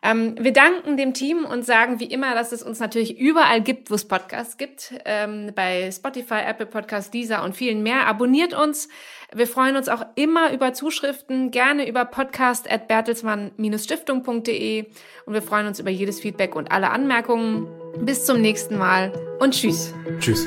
[0.00, 3.90] Ähm, wir danken dem Team und sagen wie immer, dass es uns natürlich überall gibt,
[3.90, 4.94] wo es Podcasts gibt.
[5.04, 8.06] Ähm, bei Spotify, Apple Podcasts, Deezer und vielen mehr.
[8.06, 8.88] Abonniert uns.
[9.34, 14.86] Wir freuen uns auch immer über Zuschriften, gerne über podcast at bertelsmann-stiftung.de
[15.26, 17.66] und wir freuen uns über jedes Feedback und alle Anmerkungen.
[18.00, 19.92] Bis zum nächsten Mal und tschüss.
[20.20, 20.46] Tschüss.